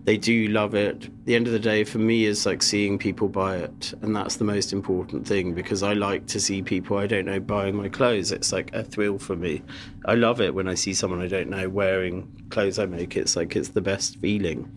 they 0.05 0.17
do 0.17 0.47
love 0.49 0.75
it, 0.75 1.09
the 1.25 1.35
end 1.35 1.47
of 1.47 1.53
the 1.53 1.59
day 1.59 1.85
for 1.85 1.97
me 1.97 2.25
is 2.25 2.45
like 2.45 2.61
seeing 2.61 2.97
people 2.97 3.29
buy 3.29 3.57
it. 3.57 3.93
And 4.01 4.13
that's 4.15 4.35
the 4.35 4.43
most 4.43 4.73
important 4.73 5.25
thing 5.25 5.53
because 5.53 5.81
I 5.81 5.93
like 5.93 6.27
to 6.27 6.41
see 6.41 6.61
people 6.61 6.97
I 6.97 7.07
don't 7.07 7.25
know 7.25 7.39
buying 7.39 7.75
my 7.75 7.87
clothes. 7.87 8.31
It's 8.31 8.51
like 8.51 8.73
a 8.73 8.83
thrill 8.83 9.17
for 9.17 9.35
me. 9.35 9.61
I 10.05 10.15
love 10.15 10.41
it 10.41 10.53
when 10.53 10.67
I 10.67 10.75
see 10.75 10.93
someone 10.93 11.21
I 11.21 11.27
don't 11.27 11.49
know 11.49 11.69
wearing 11.69 12.27
clothes 12.49 12.79
I 12.79 12.85
make. 12.85 13.15
It's 13.15 13.37
like 13.37 13.55
it's 13.55 13.69
the 13.69 13.81
best 13.81 14.17
feeling. 14.17 14.69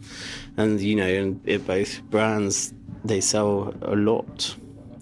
And, 0.56 0.80
you 0.80 0.94
know, 0.94 1.06
and 1.06 1.40
it, 1.44 1.66
both 1.66 2.02
brands, 2.04 2.72
they 3.04 3.20
sell 3.20 3.74
a 3.82 3.96
lot 3.96 4.54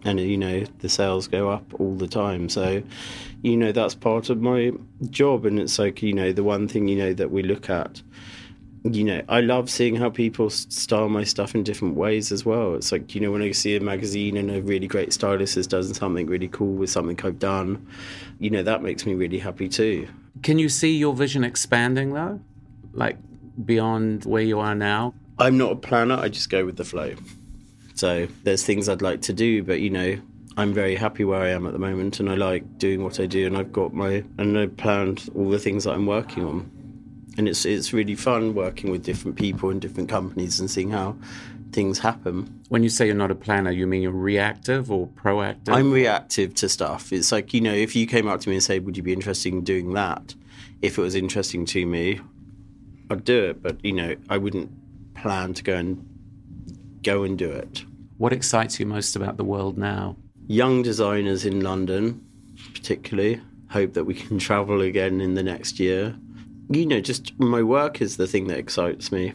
and 0.05 0.21
you 0.21 0.37
know 0.37 0.65
the 0.81 0.89
sales 0.89 1.27
go 1.27 1.51
up 1.51 1.65
all 1.81 1.95
the 1.97 2.07
time 2.07 2.49
so 2.49 2.83
you 3.43 3.57
know 3.57 3.73
that's 3.73 3.95
part 3.95 4.29
of 4.29 4.41
my 4.41 4.71
job 5.09 5.47
and 5.47 5.59
it's 5.59 5.79
like 5.79 6.03
you 6.03 6.13
know 6.13 6.33
the 6.33 6.45
one 6.45 6.69
thing 6.69 6.89
you 6.89 6.97
know 6.97 7.15
that 7.15 7.31
we 7.31 7.43
look 7.43 7.71
at 7.71 8.03
you 8.85 9.03
know 9.03 9.23
i 9.31 9.41
love 9.41 9.71
seeing 9.71 9.97
how 9.97 10.11
people 10.11 10.51
style 10.51 11.09
my 11.09 11.25
stuff 11.25 11.55
in 11.55 11.63
different 11.63 11.97
ways 11.97 12.31
as 12.31 12.45
well 12.45 12.75
it's 12.75 12.93
like 12.93 13.15
you 13.15 13.21
know 13.21 13.31
when 13.33 13.41
i 13.41 13.51
see 13.51 13.75
a 13.77 13.81
magazine 13.81 14.37
and 14.37 14.51
a 14.51 14.61
really 14.61 14.87
great 14.87 15.11
stylist 15.13 15.55
has 15.55 15.67
done 15.67 15.83
something 15.95 16.27
really 16.27 16.49
cool 16.49 16.75
with 16.75 16.91
something 16.91 17.19
i've 17.25 17.39
done 17.39 17.87
you 18.39 18.51
know 18.51 18.63
that 18.63 18.83
makes 18.83 19.07
me 19.07 19.15
really 19.15 19.39
happy 19.39 19.69
too 19.69 20.07
Can 20.43 20.59
you 20.59 20.69
see 20.69 20.97
your 20.97 21.15
vision 21.15 21.45
expanding 21.45 22.13
though, 22.13 22.41
like 22.93 23.17
beyond 23.65 24.25
where 24.25 24.43
you 24.43 24.59
are 24.59 24.75
now? 24.75 25.15
I'm 25.39 25.57
not 25.57 25.73
a 25.73 25.77
planner. 25.77 26.17
I 26.17 26.29
just 26.29 26.51
go 26.51 26.65
with 26.67 26.77
the 26.77 26.85
flow. 26.85 27.15
So 27.95 28.27
there's 28.43 28.65
things 28.65 28.89
I'd 28.89 29.01
like 29.01 29.23
to 29.23 29.33
do, 29.33 29.63
but 29.63 29.81
you 29.81 29.91
know, 29.91 30.19
I'm 30.57 30.75
very 30.75 30.97
happy 30.97 31.25
where 31.25 31.41
I 31.41 31.51
am 31.51 31.67
at 31.67 31.73
the 31.73 31.79
moment, 31.79 32.19
and 32.21 32.29
I 32.29 32.35
like 32.35 32.79
doing 32.79 33.03
what 33.05 33.21
I 33.21 33.27
do, 33.27 33.47
and 33.47 33.57
I've 33.57 33.73
got 33.73 33.95
my 33.95 34.25
and 34.39 34.59
I 34.59 34.67
planned 34.67 35.31
all 35.37 35.49
the 35.51 35.59
things 35.59 35.85
that 35.85 35.93
I'm 35.95 36.07
working 36.07 36.45
on, 36.45 36.71
and 37.37 37.49
it's 37.49 37.65
it's 37.65 37.93
really 37.93 38.15
fun 38.15 38.55
working 38.55 38.91
with 38.91 39.05
different 39.05 39.37
people 39.37 39.71
and 39.71 39.81
different 39.81 40.09
companies 40.09 40.61
and 40.61 40.71
seeing 40.71 40.91
how 40.91 41.17
things 41.75 41.99
happen. 41.99 42.63
When 42.69 42.83
you 42.83 42.89
say 42.89 43.07
you're 43.07 43.15
not 43.15 43.31
a 43.31 43.35
planner, 43.35 43.71
you 43.71 43.87
mean 43.87 44.01
you're 44.01 44.13
reactive 44.13 44.91
or 44.91 45.09
proactive? 45.09 45.75
I'm 45.75 45.93
reactive 45.93 46.55
to 46.57 46.69
stuff. 46.69 47.13
It's 47.13 47.33
like, 47.33 47.53
you 47.53 47.61
know, 47.61 47.75
if 47.75 47.95
you 47.95 48.07
came 48.07 48.29
up 48.29 48.41
to 48.41 48.49
me 48.49 48.55
and 48.55 48.63
said, 48.63 48.87
Would 48.87 48.97
you 48.97 49.03
be 49.03 49.13
interested 49.13 49.53
in 49.53 49.63
doing 49.63 49.93
that? 49.95 50.35
If 50.81 50.97
it 50.97 51.03
was 51.03 51.15
interesting 51.15 51.67
to 51.67 51.85
me, 51.85 52.21
I'd 53.11 53.25
do 53.25 53.45
it. 53.45 53.63
But, 53.63 53.85
you 53.85 53.93
know, 53.93 54.15
I 54.31 54.39
wouldn't 54.39 54.71
plan 55.15 55.55
to 55.55 55.63
go 55.63 55.77
and 55.77 56.09
go 57.03 57.25
and 57.25 57.37
do 57.37 57.51
it. 57.51 57.85
What 58.17 58.33
excites 58.33 58.79
you 58.79 58.87
most 58.87 59.17
about 59.17 59.37
the 59.37 59.45
world 59.45 59.77
now? 59.77 60.17
Young 60.47 60.83
designers 60.83 61.45
in 61.45 61.61
London, 61.61 62.25
particularly, 62.75 63.41
hope 63.69 63.95
that 63.95 64.05
we 64.05 64.15
can 64.15 64.39
travel 64.49 64.81
again 64.81 65.21
in 65.21 65.35
the 65.35 65.43
next 65.43 65.81
year. 65.81 66.17
You 66.71 66.87
know, 66.87 67.01
just 67.01 67.39
my 67.39 67.63
work 67.63 68.01
is 68.01 68.17
the 68.17 68.27
thing 68.27 68.47
that 68.47 68.59
excites 68.59 69.13
me. 69.13 69.35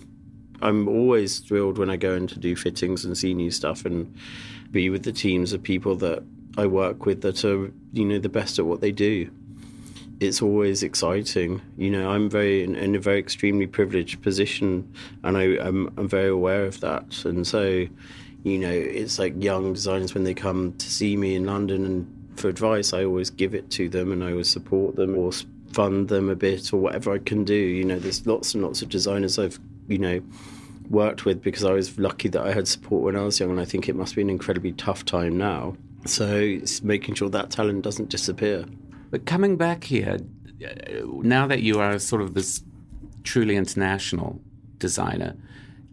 I'm 0.62 0.88
always 0.88 1.40
thrilled 1.40 1.78
when 1.78 1.90
I 1.90 1.96
go 1.96 2.16
in 2.16 2.28
to 2.28 2.40
do 2.40 2.56
fittings 2.56 3.06
and 3.06 3.18
see 3.18 3.34
new 3.34 3.52
stuff 3.52 3.86
and 3.86 4.14
be 4.72 4.90
with 4.90 5.04
the 5.04 5.12
teams 5.12 5.54
of 5.54 5.64
people 5.64 5.96
that 5.98 6.24
I 6.58 6.66
work 6.66 7.06
with 7.06 7.22
that 7.22 7.46
are, 7.46 7.72
you 7.94 8.06
know, 8.06 8.20
the 8.20 8.30
best 8.30 8.60
at 8.60 8.66
what 8.66 8.82
they 8.82 8.92
do. 8.92 9.30
It's 10.20 10.42
always 10.42 10.84
exciting. 10.84 11.62
You 11.78 11.92
know, 11.92 12.10
I'm 12.10 12.30
very 12.30 12.64
in, 12.64 12.76
in 12.76 12.96
a 12.96 13.00
very 13.00 13.20
extremely 13.20 13.68
privileged 13.68 14.22
position, 14.22 14.92
and 15.24 15.38
I, 15.38 15.44
I'm, 15.60 15.88
I'm 15.98 16.10
very 16.10 16.30
aware 16.30 16.66
of 16.66 16.82
that. 16.82 17.24
And 17.24 17.48
so, 17.48 17.88
you 18.44 18.58
know, 18.58 18.72
it's 18.72 19.18
like 19.18 19.42
young 19.42 19.74
designers 19.74 20.14
when 20.14 20.26
they 20.26 20.34
come 20.34 20.74
to 20.74 20.90
see 20.90 21.16
me 21.16 21.36
in 21.36 21.46
London 21.46 21.86
and 21.86 22.16
for 22.40 22.48
advice, 22.48 22.94
I 22.94 23.04
always 23.04 23.30
give 23.30 23.54
it 23.54 23.70
to 23.72 23.90
them 23.90 24.12
and 24.12 24.24
I 24.24 24.32
always 24.32 24.50
support 24.50 24.96
them 24.96 25.18
or 25.18 25.32
fund 25.80 26.10
them 26.10 26.30
a 26.30 26.36
bit 26.36 26.74
or 26.74 26.78
whatever 26.78 27.14
I 27.14 27.20
can 27.20 27.46
do. 27.46 27.54
You 27.54 27.86
know, 27.86 28.00
there's 28.00 28.28
lots 28.28 28.54
and 28.54 28.62
lots 28.62 28.82
of 28.82 28.90
designers 28.90 29.40
I've, 29.40 29.58
you 29.88 29.98
know, 29.98 30.22
worked 30.90 31.24
with 31.24 31.42
because 31.42 31.64
I 31.64 31.72
was 31.72 31.98
lucky 31.98 32.28
that 32.28 32.46
I 32.46 32.52
had 32.52 32.68
support 32.68 33.04
when 33.04 33.16
I 33.16 33.22
was 33.22 33.40
young, 33.40 33.52
and 33.52 33.62
I 33.62 33.64
think 33.64 33.88
it 33.88 33.96
must 33.96 34.14
be 34.14 34.22
an 34.22 34.30
incredibly 34.30 34.74
tough 34.74 35.06
time 35.06 35.38
now. 35.38 35.78
So 36.06 36.36
it's 36.36 36.84
making 36.84 37.16
sure 37.16 37.30
that 37.30 37.50
talent 37.50 37.84
doesn't 37.84 38.10
disappear. 38.10 38.66
But 39.10 39.26
coming 39.26 39.56
back 39.56 39.86
here, 39.86 40.18
now 41.24 41.48
that 41.48 41.62
you 41.62 41.80
are 41.80 41.98
sort 41.98 42.24
of 42.24 42.34
this 42.34 42.62
truly 43.24 43.56
international 43.56 44.42
designer, 44.80 45.34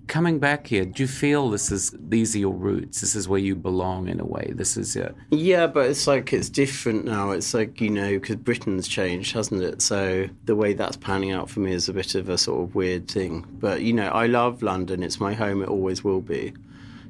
coming 0.06 0.38
back 0.38 0.68
here, 0.68 0.84
do 0.84 1.02
you 1.02 1.06
feel 1.06 1.50
this 1.50 1.70
is 1.72 1.94
these 1.98 2.34
are 2.34 2.38
your 2.38 2.54
roots? 2.54 3.00
This 3.00 3.14
is 3.14 3.28
where 3.28 3.40
you 3.40 3.54
belong 3.54 4.08
in 4.08 4.20
a 4.20 4.24
way. 4.24 4.52
This 4.54 4.76
is 4.76 4.96
uh, 4.96 5.12
Yeah, 5.30 5.66
but 5.66 5.90
it's 5.90 6.06
like 6.06 6.32
it's 6.32 6.48
different 6.48 7.04
now. 7.04 7.30
It's 7.30 7.52
like, 7.54 7.80
you 7.80 7.90
know, 7.90 8.18
because 8.18 8.36
Britain's 8.36 8.88
changed, 8.88 9.32
hasn't 9.34 9.62
it? 9.62 9.82
So 9.82 10.28
the 10.44 10.56
way 10.56 10.72
that's 10.74 10.96
panning 10.96 11.32
out 11.32 11.50
for 11.50 11.60
me 11.60 11.72
is 11.72 11.88
a 11.88 11.92
bit 11.92 12.14
of 12.14 12.28
a 12.28 12.38
sort 12.38 12.62
of 12.62 12.74
weird 12.74 13.08
thing. 13.08 13.44
But, 13.58 13.82
you 13.82 13.92
know, 13.92 14.08
I 14.08 14.26
love 14.26 14.62
London. 14.62 15.02
It's 15.02 15.20
my 15.20 15.34
home. 15.34 15.62
It 15.62 15.68
always 15.68 16.04
will 16.04 16.20
be. 16.20 16.52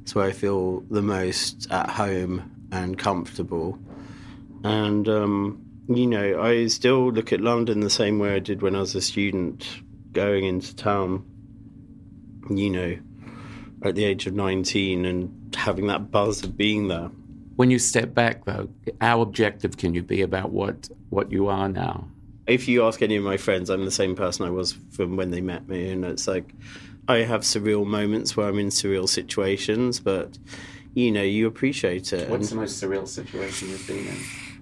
It's 0.03 0.15
where 0.15 0.27
I 0.27 0.33
feel 0.33 0.81
the 0.91 1.03
most 1.03 1.71
at 1.71 1.91
home 1.91 2.69
and 2.73 2.99
comfortable. 2.99 3.79
And, 4.65 5.09
um, 5.09 5.63
you 5.89 6.07
know, 6.07 6.43
I 6.43 6.67
still 6.67 7.13
look 7.13 7.33
at 7.33 7.41
London 7.41 7.81
the 7.81 7.91
same 7.91 8.19
way 8.19 8.35
I 8.35 8.39
did 8.39 8.63
when 8.63 8.75
I 8.75 8.81
was 8.81 8.95
a 8.95 9.01
student 9.01 9.67
going 10.13 10.45
into 10.45 10.75
town, 10.75 11.25
you 12.51 12.71
know, 12.71 12.99
at 13.83 13.95
the 13.95 14.05
age 14.05 14.27
of 14.27 14.35
19 14.35 15.05
and 15.05 15.55
having 15.57 15.87
that 15.89 16.11
buzz 16.11 16.43
of 16.43 16.57
being 16.57 16.89
there. 16.89 17.11
when 17.57 17.71
you 17.71 17.79
step 17.79 18.15
back 18.15 18.45
though. 18.45 18.69
How 19.01 19.21
objective 19.21 19.77
can 19.77 19.95
you 19.95 20.03
be 20.03 20.23
about 20.23 20.51
what 20.51 20.89
what 21.11 21.33
you 21.33 21.49
are 21.49 21.69
now? 21.69 22.09
if 22.47 22.69
you 22.69 22.85
ask 22.87 23.03
any 23.03 23.17
of 23.17 23.25
my 23.25 23.37
friends, 23.37 23.71
I'm 23.71 23.85
the 23.85 23.91
same 23.91 24.15
person 24.15 24.47
I 24.47 24.51
was 24.51 24.73
from 24.91 25.17
when 25.17 25.31
they 25.31 25.41
met 25.41 25.69
me, 25.69 25.91
and 25.91 26.05
it's 26.05 26.29
like 26.29 26.55
I 27.09 27.19
have 27.19 27.43
surreal 27.43 27.87
moments 27.87 28.37
where 28.37 28.49
I'm 28.49 28.59
in 28.59 28.69
surreal 28.69 29.09
situations, 29.09 30.01
but 30.01 30.39
you 30.95 31.11
know, 31.11 31.23
you 31.23 31.47
appreciate 31.47 32.13
it. 32.13 32.29
What's 32.31 32.51
the 32.51 32.57
most 32.57 32.83
surreal 32.83 33.07
situation 33.07 33.69
you've 33.69 33.87
been 33.87 34.07
in? 34.07 34.17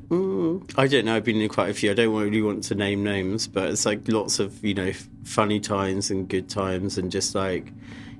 Mm, 0.09 0.73
I 0.77 0.87
don't 0.87 1.05
know. 1.05 1.17
I've 1.17 1.25
been 1.25 1.41
in 1.41 1.49
quite 1.49 1.71
a 1.71 1.75
few. 1.75 1.91
I 1.91 1.95
don't 1.95 2.15
really 2.15 2.43
want 2.43 2.65
to 2.65 2.75
name 2.75 3.03
names, 3.03 3.47
but 3.47 3.71
it's 3.71 3.87
like 3.87 4.07
lots 4.09 4.39
of 4.39 4.65
you 4.65 4.75
know 4.75 4.93
funny 5.25 5.61
times 5.61 6.11
and 6.11 6.29
good 6.29 6.49
times, 6.49 6.99
and 6.99 7.11
just 7.11 7.35
like 7.35 7.73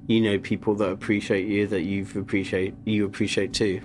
you 0.07 0.21
know 0.21 0.39
people 0.39 0.75
that 0.77 0.91
appreciate 0.91 1.47
you 1.47 1.67
that 1.69 1.83
you've 1.83 2.17
appreciate 2.17 2.75
you 2.85 3.05
appreciate 3.05 3.53
too. 3.53 3.81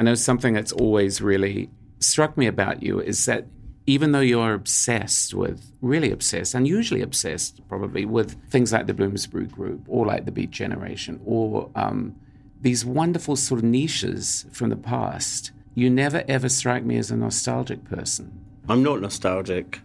I 0.00 0.04
know 0.04 0.14
something 0.14 0.54
that's 0.54 0.72
always 0.72 1.20
really 1.20 1.70
struck 2.00 2.36
me 2.36 2.46
about 2.46 2.82
you 2.82 3.00
is 3.00 3.24
that 3.26 3.46
even 3.86 4.12
though 4.12 4.20
you're 4.20 4.54
obsessed 4.54 5.34
with, 5.34 5.70
really 5.82 6.10
obsessed, 6.10 6.54
unusually 6.54 7.02
obsessed 7.02 7.66
probably, 7.68 8.06
with 8.06 8.36
things 8.50 8.72
like 8.72 8.86
the 8.86 8.94
Bloomsbury 8.94 9.46
Group 9.46 9.82
or 9.88 10.06
like 10.06 10.24
the 10.24 10.32
Beat 10.32 10.50
Generation 10.50 11.20
or 11.24 11.70
um, 11.74 12.16
these 12.62 12.84
wonderful 12.84 13.36
sort 13.36 13.58
of 13.58 13.64
niches 13.64 14.46
from 14.52 14.70
the 14.70 14.76
past, 14.76 15.52
you 15.74 15.90
never 15.90 16.24
ever 16.28 16.48
strike 16.48 16.84
me 16.84 16.96
as 16.96 17.10
a 17.10 17.16
nostalgic 17.16 17.84
person. 17.84 18.44
I'm 18.68 18.82
not 18.82 19.00
nostalgic. 19.00 19.80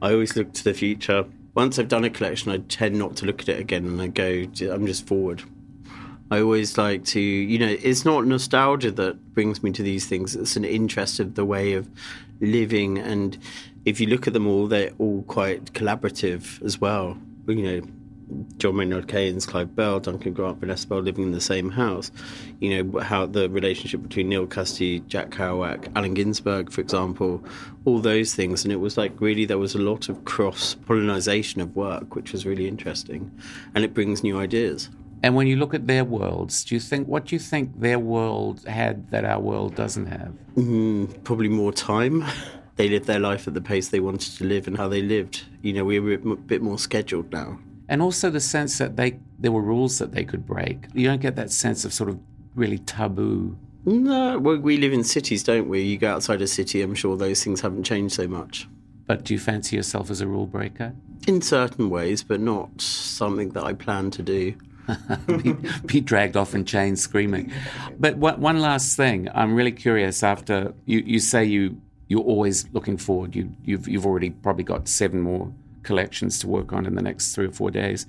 I 0.00 0.12
always 0.12 0.36
look 0.36 0.52
to 0.54 0.64
the 0.64 0.74
future. 0.74 1.24
Once 1.54 1.78
I've 1.78 1.88
done 1.88 2.04
a 2.04 2.10
collection, 2.10 2.50
I 2.50 2.58
tend 2.58 2.98
not 2.98 3.16
to 3.16 3.26
look 3.26 3.40
at 3.42 3.48
it 3.48 3.60
again 3.60 3.84
and 3.84 4.00
I 4.00 4.08
go, 4.08 4.46
I'm 4.72 4.86
just 4.86 5.06
forward. 5.06 5.42
I 6.30 6.40
always 6.40 6.78
like 6.78 7.04
to, 7.06 7.20
you 7.20 7.58
know, 7.58 7.76
it's 7.80 8.04
not 8.04 8.26
nostalgia 8.26 8.90
that 8.92 9.34
brings 9.34 9.62
me 9.62 9.70
to 9.72 9.82
these 9.82 10.06
things. 10.06 10.34
It's 10.34 10.56
an 10.56 10.64
interest 10.64 11.20
of 11.20 11.34
the 11.34 11.44
way 11.44 11.74
of 11.74 11.88
living. 12.40 12.98
And 12.98 13.38
if 13.84 14.00
you 14.00 14.06
look 14.06 14.26
at 14.26 14.32
them 14.32 14.46
all, 14.46 14.66
they're 14.66 14.92
all 14.98 15.22
quite 15.24 15.74
collaborative 15.74 16.62
as 16.64 16.80
well. 16.80 17.18
You 17.46 17.62
know, 17.62 17.86
John 18.56 18.76
Maynard 18.76 19.08
Keynes, 19.08 19.46
Clive 19.46 19.74
Bell, 19.74 20.00
Duncan 20.00 20.32
Grant, 20.32 20.58
Vanessa 20.58 20.86
Bell 20.86 21.00
living 21.00 21.24
in 21.24 21.32
the 21.32 21.40
same 21.40 21.70
house. 21.70 22.10
You 22.60 22.82
know, 22.82 23.00
how 23.00 23.26
the 23.26 23.48
relationship 23.50 24.02
between 24.02 24.28
Neal 24.28 24.46
Cassady, 24.46 25.06
Jack 25.06 25.30
Kerouac, 25.30 25.90
Allen 25.94 26.14
Ginsberg, 26.14 26.72
for 26.72 26.80
example, 26.80 27.44
all 27.84 27.98
those 27.98 28.34
things. 28.34 28.64
And 28.64 28.72
it 28.72 28.76
was 28.76 28.96
like 28.96 29.20
really 29.20 29.44
there 29.44 29.58
was 29.58 29.74
a 29.74 29.78
lot 29.78 30.08
of 30.08 30.24
cross 30.24 30.74
pollination 30.74 31.60
of 31.60 31.76
work, 31.76 32.14
which 32.14 32.32
was 32.32 32.46
really 32.46 32.68
interesting. 32.68 33.30
And 33.74 33.84
it 33.84 33.94
brings 33.94 34.22
new 34.22 34.38
ideas. 34.38 34.90
And 35.22 35.34
when 35.34 35.46
you 35.46 35.56
look 35.56 35.72
at 35.72 35.86
their 35.86 36.04
worlds, 36.04 36.64
do 36.64 36.74
you 36.74 36.80
think 36.80 37.08
what 37.08 37.26
do 37.26 37.34
you 37.34 37.38
think 37.38 37.80
their 37.80 37.98
world 37.98 38.66
had 38.66 39.10
that 39.10 39.24
our 39.24 39.40
world 39.40 39.74
doesn't 39.74 40.06
have? 40.06 40.34
Mm, 40.54 41.24
probably 41.24 41.48
more 41.48 41.72
time. 41.72 42.24
they 42.76 42.88
lived 42.88 43.06
their 43.06 43.20
life 43.20 43.48
at 43.48 43.54
the 43.54 43.60
pace 43.60 43.88
they 43.88 44.00
wanted 44.00 44.36
to 44.36 44.44
live 44.44 44.66
and 44.66 44.76
how 44.76 44.88
they 44.88 45.00
lived. 45.00 45.44
You 45.62 45.72
know, 45.72 45.84
we 45.84 45.98
were 45.98 46.12
a 46.12 46.36
bit 46.36 46.60
more 46.60 46.78
scheduled 46.78 47.32
now. 47.32 47.58
And 47.88 48.00
also 48.00 48.30
the 48.30 48.40
sense 48.40 48.78
that 48.78 48.96
they 48.96 49.18
there 49.38 49.52
were 49.52 49.60
rules 49.60 49.98
that 49.98 50.12
they 50.12 50.24
could 50.24 50.46
break. 50.46 50.86
You 50.94 51.06
don't 51.06 51.20
get 51.20 51.36
that 51.36 51.50
sense 51.50 51.84
of 51.84 51.92
sort 51.92 52.08
of 52.08 52.18
really 52.54 52.78
taboo. 52.78 53.58
No, 53.84 54.38
well, 54.38 54.56
we 54.56 54.78
live 54.78 54.92
in 54.92 55.04
cities, 55.04 55.42
don't 55.42 55.68
we? 55.68 55.82
You 55.82 55.98
go 55.98 56.10
outside 56.10 56.40
a 56.40 56.46
city, 56.46 56.80
I'm 56.80 56.94
sure 56.94 57.16
those 57.16 57.44
things 57.44 57.60
haven't 57.60 57.84
changed 57.84 58.14
so 58.14 58.26
much. 58.26 58.66
But 59.06 59.24
do 59.24 59.34
you 59.34 59.40
fancy 59.40 59.76
yourself 59.76 60.10
as 60.10 60.22
a 60.22 60.26
rule 60.26 60.46
breaker? 60.46 60.94
In 61.26 61.42
certain 61.42 61.90
ways, 61.90 62.22
but 62.22 62.40
not 62.40 62.80
something 62.80 63.50
that 63.50 63.64
I 63.64 63.74
plan 63.74 64.10
to 64.12 64.22
do. 64.22 64.54
be, 65.26 65.56
be, 65.86 66.00
dragged 66.00 66.36
off 66.36 66.54
in 66.54 66.64
chains 66.64 67.02
screaming. 67.02 67.50
But 67.98 68.16
what, 68.16 68.38
one 68.38 68.60
last 68.60 68.96
thing, 68.96 69.28
I'm 69.34 69.54
really 69.54 69.72
curious. 69.72 70.22
After 70.22 70.74
you, 70.84 71.00
you 71.00 71.20
say 71.20 71.44
you 71.44 71.80
you're 72.08 72.20
always 72.20 72.68
looking 72.72 72.98
forward. 72.98 73.34
You, 73.34 73.50
you've 73.64 73.88
you've 73.88 74.06
already 74.06 74.30
probably 74.30 74.64
got 74.64 74.88
seven 74.88 75.20
more 75.20 75.50
collections 75.84 76.38
to 76.40 76.48
work 76.48 76.72
on 76.72 76.86
in 76.86 76.94
the 76.94 77.02
next 77.02 77.34
three 77.34 77.46
or 77.46 77.52
four 77.52 77.70
days. 77.70 78.06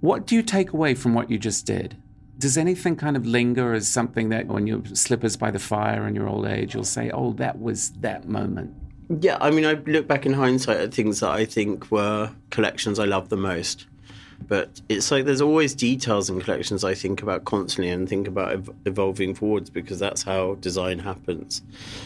What 0.00 0.26
do 0.26 0.34
you 0.34 0.42
take 0.42 0.72
away 0.72 0.94
from 0.94 1.14
what 1.14 1.30
you 1.30 1.38
just 1.38 1.66
did? 1.66 1.96
Does 2.38 2.56
anything 2.56 2.96
kind 2.96 3.16
of 3.16 3.26
linger 3.26 3.72
as 3.72 3.88
something 3.88 4.28
that 4.28 4.46
when 4.46 4.66
your 4.66 4.84
slippers 4.92 5.36
by 5.36 5.50
the 5.50 5.58
fire 5.58 6.06
in 6.06 6.14
your 6.14 6.28
old 6.28 6.46
age, 6.46 6.74
you'll 6.74 6.84
say, 6.84 7.10
"Oh, 7.10 7.32
that 7.34 7.60
was 7.60 7.90
that 8.00 8.28
moment." 8.28 8.74
Yeah, 9.20 9.38
I 9.40 9.50
mean, 9.50 9.64
I 9.64 9.72
look 9.72 10.06
back 10.06 10.26
in 10.26 10.34
hindsight 10.34 10.76
at 10.78 10.94
things 10.94 11.20
that 11.20 11.30
I 11.30 11.44
think 11.44 11.90
were 11.90 12.30
collections 12.50 12.98
I 12.98 13.06
loved 13.06 13.30
the 13.30 13.36
most 13.36 13.86
but 14.46 14.80
it's 14.88 15.10
like 15.10 15.24
there's 15.24 15.40
always 15.40 15.74
details 15.74 16.30
in 16.30 16.40
collections 16.40 16.84
I 16.84 16.94
think 16.94 17.22
about 17.22 17.44
constantly 17.44 17.90
and 17.90 18.08
think 18.08 18.28
about 18.28 18.52
ev- 18.52 18.70
evolving 18.86 19.34
forwards 19.34 19.68
because 19.68 19.98
that's 19.98 20.22
how 20.22 20.54
design 20.56 21.00
happens. 21.00 21.62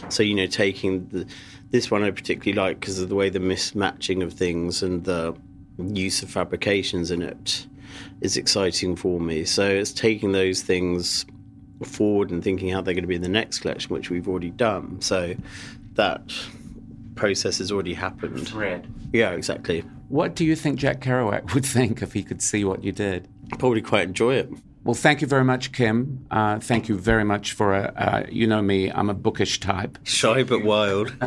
So 0.09 0.23
you 0.23 0.35
know, 0.35 0.47
taking 0.47 1.07
the, 1.07 1.27
this 1.71 1.91
one 1.91 2.03
I 2.03 2.11
particularly 2.11 2.53
like 2.53 2.79
because 2.79 2.99
of 2.99 3.09
the 3.09 3.15
way 3.15 3.29
the 3.29 3.39
mismatching 3.39 4.23
of 4.23 4.33
things 4.33 4.81
and 4.83 5.03
the 5.05 5.35
use 5.77 6.21
of 6.23 6.29
fabrications 6.29 7.11
in 7.11 7.21
it 7.21 7.65
is 8.21 8.37
exciting 8.37 8.95
for 8.95 9.19
me. 9.19 9.45
So 9.45 9.67
it's 9.67 9.91
taking 9.91 10.31
those 10.31 10.61
things 10.61 11.25
forward 11.83 12.31
and 12.31 12.43
thinking 12.43 12.69
how 12.69 12.81
they're 12.81 12.93
going 12.93 13.03
to 13.03 13.07
be 13.07 13.15
in 13.15 13.21
the 13.21 13.29
next 13.29 13.59
collection, 13.59 13.93
which 13.93 14.09
we've 14.09 14.27
already 14.27 14.51
done. 14.51 15.01
So 15.01 15.35
that 15.93 16.21
process 17.15 17.59
has 17.59 17.71
already 17.71 17.93
happened. 17.93 18.47
Thread. 18.47 18.87
Yeah, 19.11 19.31
exactly. 19.31 19.83
What 20.13 20.35
do 20.35 20.45
you 20.45 20.55
think 20.55 20.77
Jack 20.77 20.99
Kerouac 20.99 21.55
would 21.55 21.65
think 21.65 22.03
if 22.03 22.13
he 22.13 22.21
could 22.21 22.39
see 22.39 22.63
what 22.63 22.83
you 22.83 22.91
did? 22.91 23.27
Probably 23.57 23.81
quite 23.81 24.03
enjoy 24.03 24.35
it. 24.35 24.53
Well, 24.83 24.93
thank 24.93 25.21
you 25.21 25.27
very 25.27 25.43
much, 25.43 25.71
Kim. 25.71 26.27
Uh, 26.29 26.59
thank 26.59 26.87
you 26.87 26.99
very 26.99 27.23
much 27.23 27.53
for 27.53 27.73
a, 27.73 27.91
uh, 27.95 28.23
you 28.29 28.45
know 28.45 28.61
me, 28.61 28.91
I'm 28.91 29.09
a 29.09 29.15
bookish 29.15 29.59
type. 29.59 29.97
Shy 30.03 30.43
but 30.43 30.63
wild. 30.63 31.15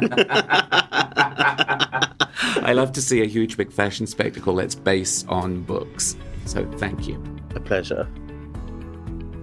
I 2.62 2.74
love 2.74 2.92
to 2.92 3.02
see 3.02 3.22
a 3.22 3.26
huge 3.26 3.56
big 3.56 3.72
fashion 3.72 4.06
spectacle 4.06 4.54
that's 4.54 4.76
based 4.76 5.26
on 5.28 5.62
books. 5.62 6.16
So 6.44 6.64
thank 6.76 7.08
you. 7.08 7.20
A 7.56 7.60
pleasure. 7.60 8.06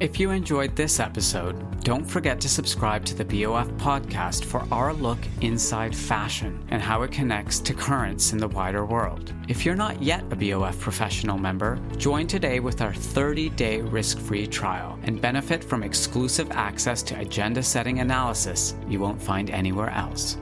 If 0.04 0.20
you 0.20 0.32
enjoyed 0.32 0.76
this 0.76 1.00
episode, 1.00 1.82
don't 1.86 2.04
forget 2.04 2.42
to 2.42 2.50
subscribe 2.50 3.06
to 3.06 3.16
the 3.16 3.24
BOF 3.24 3.70
podcast 3.78 4.44
for 4.44 4.68
our 4.70 4.94
look 4.94 5.20
inside 5.40 5.96
fashion 5.96 6.62
and 6.72 6.82
how 6.82 7.04
it 7.04 7.14
connects 7.14 7.60
to 7.62 7.74
currents 7.74 8.34
in 8.34 8.38
the 8.38 8.50
wider 8.50 8.86
world. 8.86 9.34
If 9.48 9.66
you're 9.66 9.78
not 9.78 10.04
yet 10.04 10.26
a 10.30 10.36
BOF 10.36 10.78
professional 10.78 11.38
member, 11.38 11.80
join 11.96 12.28
today 12.28 12.60
with 12.60 12.82
our 12.82 12.94
30 12.94 13.48
day 13.52 13.80
risk 13.80 14.20
free 14.20 14.46
trial 14.46 15.00
and 15.04 15.22
benefit 15.22 15.64
from 15.64 15.84
exclusive 15.84 16.52
access 16.52 17.02
to 17.04 17.20
agenda 17.20 17.64
setting 17.64 18.00
analysis 18.00 18.76
you 18.90 19.00
won't 19.00 19.22
find 19.22 19.52
anywhere 19.52 19.92
else. 19.92 20.36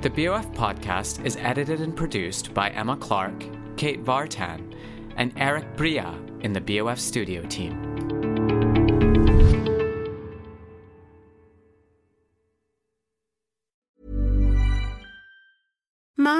The 0.00 0.10
BOF 0.10 0.52
podcast 0.54 1.24
is 1.24 1.36
edited 1.36 1.80
and 1.80 1.94
produced 1.94 2.52
by 2.52 2.70
Emma 2.70 2.96
Clark, 2.96 3.44
Kate 3.76 4.04
Vartan, 4.04 4.74
and 5.16 5.32
Eric 5.36 5.76
Bria 5.76 6.18
in 6.40 6.52
the 6.52 6.60
BOF 6.60 6.98
studio 6.98 7.42
team. 7.42 8.13